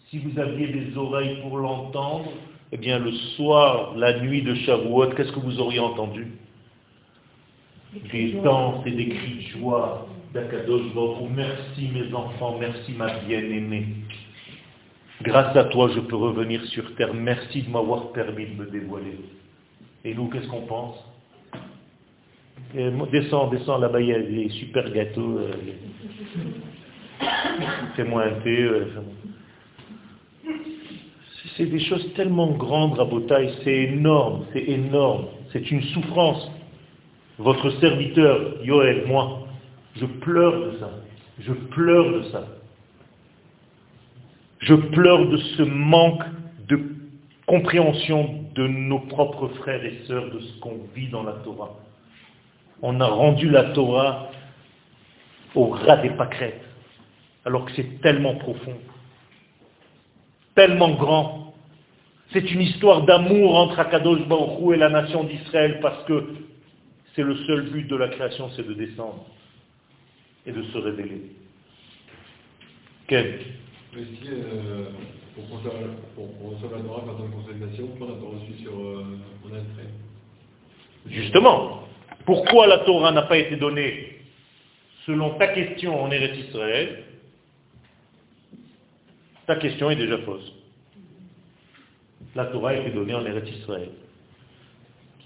[0.09, 2.31] Si vous aviez des oreilles pour l'entendre,
[2.71, 6.27] eh bien le soir, la nuit de Shavuot, qu'est-ce que vous auriez entendu?
[8.11, 11.29] Des danses et des cris de joie d'Akadosh Baruchou.
[11.33, 13.85] Merci mes enfants, merci ma bien-aimée.
[15.23, 17.13] Grâce à toi, je peux revenir sur terre.
[17.13, 19.19] Merci de m'avoir permis de me dévoiler.
[20.03, 20.97] Et nous, qu'est-ce qu'on pense?
[23.11, 25.37] Descends, descends là-bas, il y a des super gâteaux.
[25.37, 25.51] Euh,
[27.95, 28.63] Fais-moi un thé.
[28.63, 28.87] Euh,
[31.55, 35.27] c'est des choses tellement grandes, Rabotaï, c'est énorme, c'est énorme.
[35.53, 36.51] C'est une souffrance.
[37.37, 39.47] Votre serviteur, Yoel, moi,
[39.95, 40.89] je pleure de ça.
[41.39, 42.45] Je pleure de ça.
[44.63, 46.23] Je pleure de ce manque
[46.67, 46.79] de
[47.45, 51.71] compréhension de nos propres frères et sœurs, de ce qu'on vit dans la Torah
[52.83, 54.29] on a rendu la Torah
[55.55, 56.65] au ras des pâquerettes,
[57.45, 58.77] alors que c'est tellement profond,
[60.53, 61.55] tellement grand.
[62.33, 66.35] C'est une histoire d'amour entre Akadosh Baruch et la nation d'Israël parce que
[67.15, 69.25] c'est le seul but de la création, c'est de descendre
[70.45, 71.21] et de se révéler.
[73.93, 75.61] Pour,
[76.71, 79.03] la Torah par ton consolidation, on a reçu sur euh,
[81.07, 81.83] Justement,
[82.25, 84.17] pourquoi la Torah n'a pas été donnée
[85.05, 87.03] selon ta question en Eretz Israël?
[89.45, 90.53] Ta question est déjà fausse.
[92.35, 93.89] La Torah a été donnée en Eretz Israël.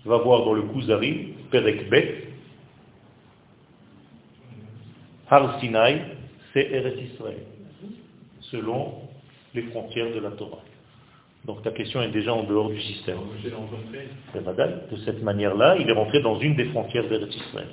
[0.01, 2.27] Tu vas voir dans le Kuzari, Perek Bet,
[5.29, 6.01] Har Sinai,
[6.53, 7.43] c'est Eretz Israël,
[8.51, 8.93] selon
[9.53, 10.63] les frontières de la Torah.
[11.45, 13.17] Donc ta question est déjà en dehors du système.
[14.33, 17.67] C'est De cette manière-là, il est rentré dans une des frontières de Israël.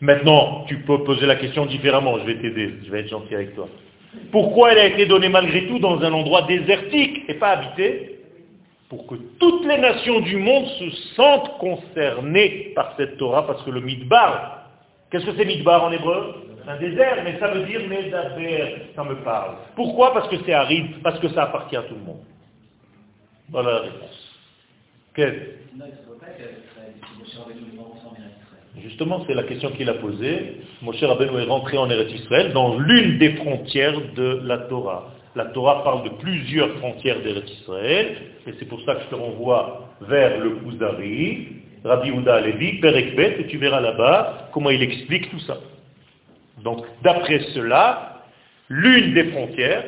[0.00, 3.54] Maintenant, tu peux poser la question différemment, je vais t'aider, je vais être gentil avec
[3.54, 3.68] toi.
[4.30, 8.20] Pourquoi elle a été donnée malgré tout dans un endroit désertique et pas habité?
[8.90, 13.70] Pour que toutes les nations du monde se sentent concernées par cette Torah, parce que
[13.70, 14.68] le Midbar,
[15.10, 16.45] qu'est-ce que c'est Midbar en hébreu?
[16.68, 19.56] Un désert, mais ça veut dire Medaber, ça me parle.
[19.76, 20.12] Pourquoi?
[20.12, 22.24] Parce que c'est aride, parce que ça appartient à tout le monde.
[23.50, 24.34] Voilà la réponse.
[25.14, 25.58] Quelle?
[28.82, 30.60] Justement, c'est la question qu'il a posée.
[30.82, 35.12] Moshe Rabbeinu est rentré en Eretz Israël dans l'une des frontières de la Torah.
[35.36, 39.14] La Torah parle de plusieurs frontières d'Eretz Israël, et c'est pour ça que je te
[39.14, 41.48] renvoie vers le Kuzari,
[41.84, 45.58] Rabbi Ouda Alevi, Perekbet, et tu verras là-bas comment il explique tout ça.
[46.62, 48.24] Donc, d'après cela,
[48.68, 49.84] l'une des frontières,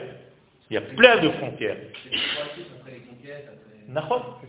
[0.71, 1.77] il y a plein de frontières.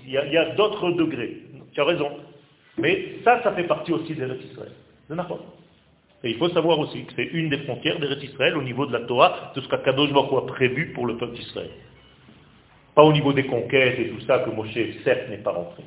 [0.05, 1.37] Il y a, d'autres degrés.
[1.73, 2.11] Tu as raison.
[2.77, 4.71] Mais ça, ça fait partie aussi de l'Eretz Israël.
[6.23, 8.91] Et il faut savoir aussi que c'est une des frontières d'Eretz Israël au niveau de
[8.91, 11.69] la Torah, de ce qu'Akadosh Baruch a prévu pour le peuple d'Israël.
[12.95, 15.83] Pas au niveau des conquêtes et tout ça que Moshe, certes, n'est pas rentré.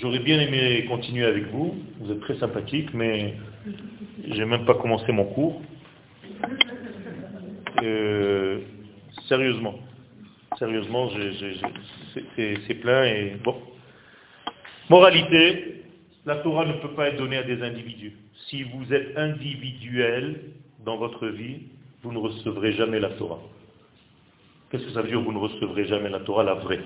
[0.00, 1.74] J'aurais bien aimé continuer avec vous.
[2.00, 3.34] Vous êtes très sympathique, mais
[4.26, 5.60] j'ai même pas commencé mon cours.
[7.82, 8.60] Euh,
[9.28, 9.74] sérieusement.
[10.58, 11.10] Sérieusement,
[12.36, 13.54] c'est plein et bon.
[14.88, 15.82] Moralité,
[16.24, 18.16] la Torah ne peut pas être donnée à des individus.
[18.48, 20.40] Si vous êtes individuel
[20.84, 21.62] dans votre vie,
[22.02, 23.40] vous ne recevrez jamais la Torah.
[24.70, 26.80] Qu'est-ce que ça veut dire vous ne recevrez jamais la Torah, la vraie?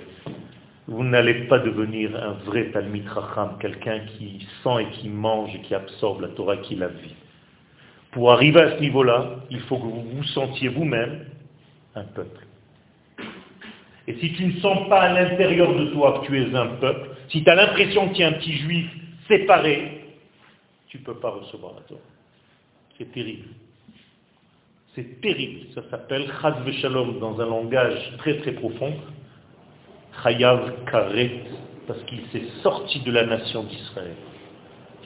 [0.89, 5.61] Vous n'allez pas devenir un vrai Talmid Racham, quelqu'un qui sent et qui mange et
[5.61, 7.15] qui absorbe la Torah, qui la vit.
[8.13, 11.27] Pour arriver à ce niveau-là, il faut que vous vous sentiez vous-même
[11.97, 12.47] un peuple.
[14.07, 17.11] Et si tu ne sens pas à l'intérieur de toi que tu es un peuple,
[17.29, 18.89] si tu as l'impression qu'il y a un petit juif
[19.27, 20.05] séparé,
[20.87, 22.01] tu ne peux pas recevoir la Torah.
[22.97, 23.49] C'est terrible.
[24.95, 25.67] C'est terrible.
[25.75, 28.95] Ça s'appelle Chaz Shalom dans un langage très très profond.
[30.23, 31.43] Chayav Karet,
[31.87, 34.17] parce qu'il s'est sorti de la nation d'Israël.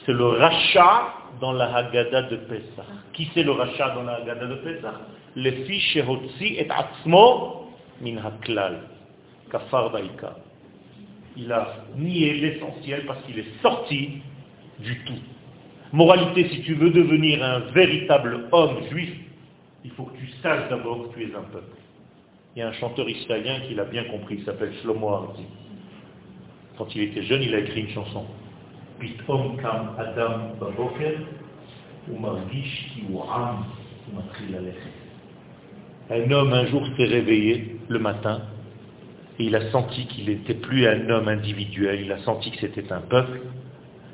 [0.05, 2.85] C'est le rachat dans la Haggadah de Pesach.
[3.13, 4.93] Qui c'est le rachat dans la Haggadah de Pesach
[5.35, 7.69] Le fils et Atzmo
[8.01, 8.81] min Haklal.
[9.51, 9.91] Kafar
[11.37, 14.21] il a nié l'essentiel parce qu'il est sorti
[14.79, 15.19] du tout.
[15.93, 19.11] Moralité, si tu veux devenir un véritable homme juif,
[19.83, 21.77] il faut que tu saches d'abord que tu es un peuple.
[22.55, 25.43] Il y a un chanteur israélien qui l'a bien compris, il s'appelle Shlomo Ardi.
[26.77, 28.25] Quand il était jeune, il a écrit une chanson.
[36.09, 38.41] Un homme un jour s'est réveillé le matin
[39.39, 42.91] et il a senti qu'il n'était plus un homme individuel, il a senti que c'était
[42.91, 43.41] un peuple,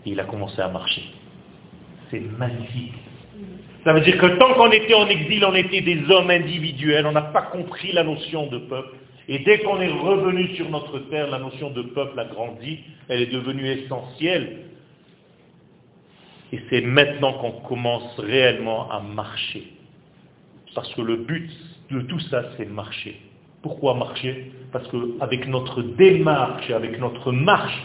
[0.06, 1.04] et il a commencé à marcher.
[2.10, 2.94] C'est magnifique.
[3.84, 7.12] Ça veut dire que tant qu'on était en exil, on était des hommes individuels, on
[7.12, 8.96] n'a pas compris la notion de peuple.
[9.30, 13.22] Et dès qu'on est revenu sur notre terre, la notion de peuple a grandi, elle
[13.22, 14.60] est devenue essentielle.
[16.54, 19.74] Et c'est maintenant qu'on commence réellement à marcher.
[20.76, 21.50] Parce que le but
[21.92, 23.20] de tout ça, c'est marcher.
[23.62, 24.52] Pourquoi marcher?
[24.72, 27.82] Parce qu'avec notre démarche, avec notre marche,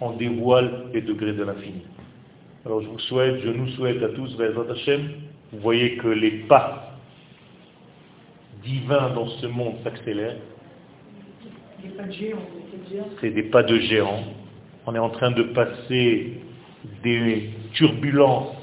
[0.00, 1.82] on dévoile les degrés de l'infini.
[2.66, 4.36] Alors je vous souhaite, je nous souhaite à tous,
[4.70, 5.08] Hashem,
[5.52, 6.92] vous voyez que les pas
[8.62, 10.36] divins dans ce monde s'accélèrent.
[13.20, 14.24] C'est des pas de géants.
[14.86, 16.34] On est en train de passer
[17.02, 18.56] des turbulences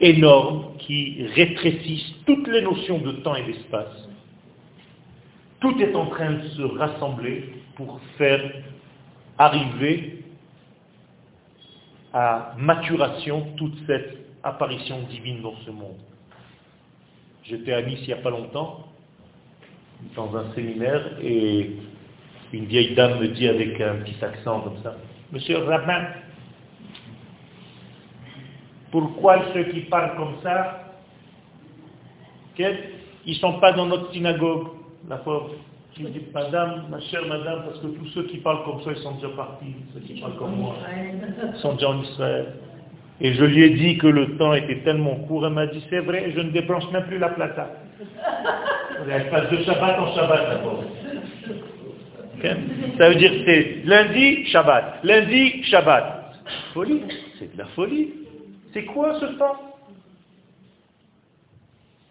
[0.00, 4.08] énormes qui rétrécissent toutes les notions de temps et d'espace.
[5.60, 7.44] Tout est en train de se rassembler
[7.76, 8.40] pour faire
[9.36, 10.19] arriver
[12.12, 15.98] à maturation toute cette apparition divine dans ce monde.
[17.44, 18.88] J'étais à Nice il n'y a pas longtemps,
[20.16, 21.70] dans un séminaire, et
[22.52, 24.96] une vieille dame me dit avec un petit accent comme ça,
[25.32, 26.08] Monsieur Rabbin,
[28.90, 30.90] pourquoi ceux qui parlent comme ça,
[32.58, 34.68] ils ne sont pas dans notre synagogue
[35.08, 35.54] la pauvre,
[35.92, 38.90] qui me dit, Madame, ma chère Madame, parce que tous ceux qui parlent comme ça,
[38.92, 40.76] ils sont déjà partis, ceux qui parlent comme moi,
[41.56, 42.46] sont déjà en Israël.
[43.20, 46.00] Et je lui ai dit que le temps était tellement court, elle m'a dit, c'est
[46.00, 47.70] vrai, je ne débranche même plus la plata.
[49.10, 50.84] Elle passe de Shabbat en Shabbat, pauvre.
[52.98, 55.00] Ça veut dire c'est lundi, Shabbat.
[55.04, 56.34] Lundi, Shabbat.
[56.74, 57.02] Folie.
[57.38, 58.10] C'est de la folie.
[58.72, 59.56] C'est quoi ce temps?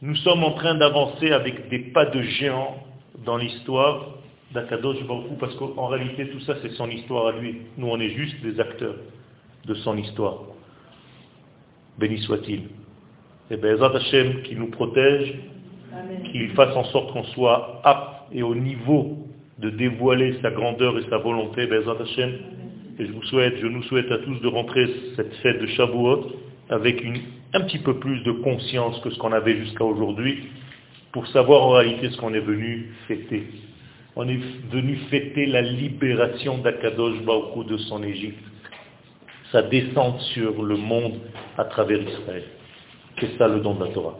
[0.01, 2.77] Nous sommes en train d'avancer avec des pas de géant
[3.25, 4.07] dans l'histoire
[4.53, 7.57] d'Akadosh Baruch parce qu'en réalité tout ça c'est son histoire à lui.
[7.77, 8.95] Nous on est juste des acteurs.
[9.65, 10.39] de son histoire.
[11.97, 12.63] Béni soit-il.
[13.51, 15.35] Et Bezat Hashem qui nous protège,
[16.31, 19.17] qu'il fasse en sorte qu'on soit apte et au niveau
[19.57, 22.31] de dévoiler sa grandeur et sa volonté, Bezat Hashem.
[22.99, 26.31] Et je vous souhaite, je nous souhaite à tous de rentrer cette fête de Shavuot
[26.69, 27.17] avec une,
[27.53, 30.43] un petit peu plus de conscience que ce qu'on avait jusqu'à aujourd'hui,
[31.11, 33.47] pour savoir en réalité ce qu'on est venu fêter.
[34.15, 34.39] On est
[34.71, 38.43] venu fêter la libération d'Akadosh Baruch de son Égypte,
[39.51, 41.19] sa descente sur le monde
[41.57, 42.43] à travers Israël.
[43.19, 44.19] C'est ça le don de la Torah.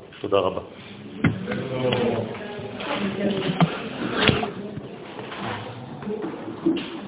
[6.62, 6.99] Thank.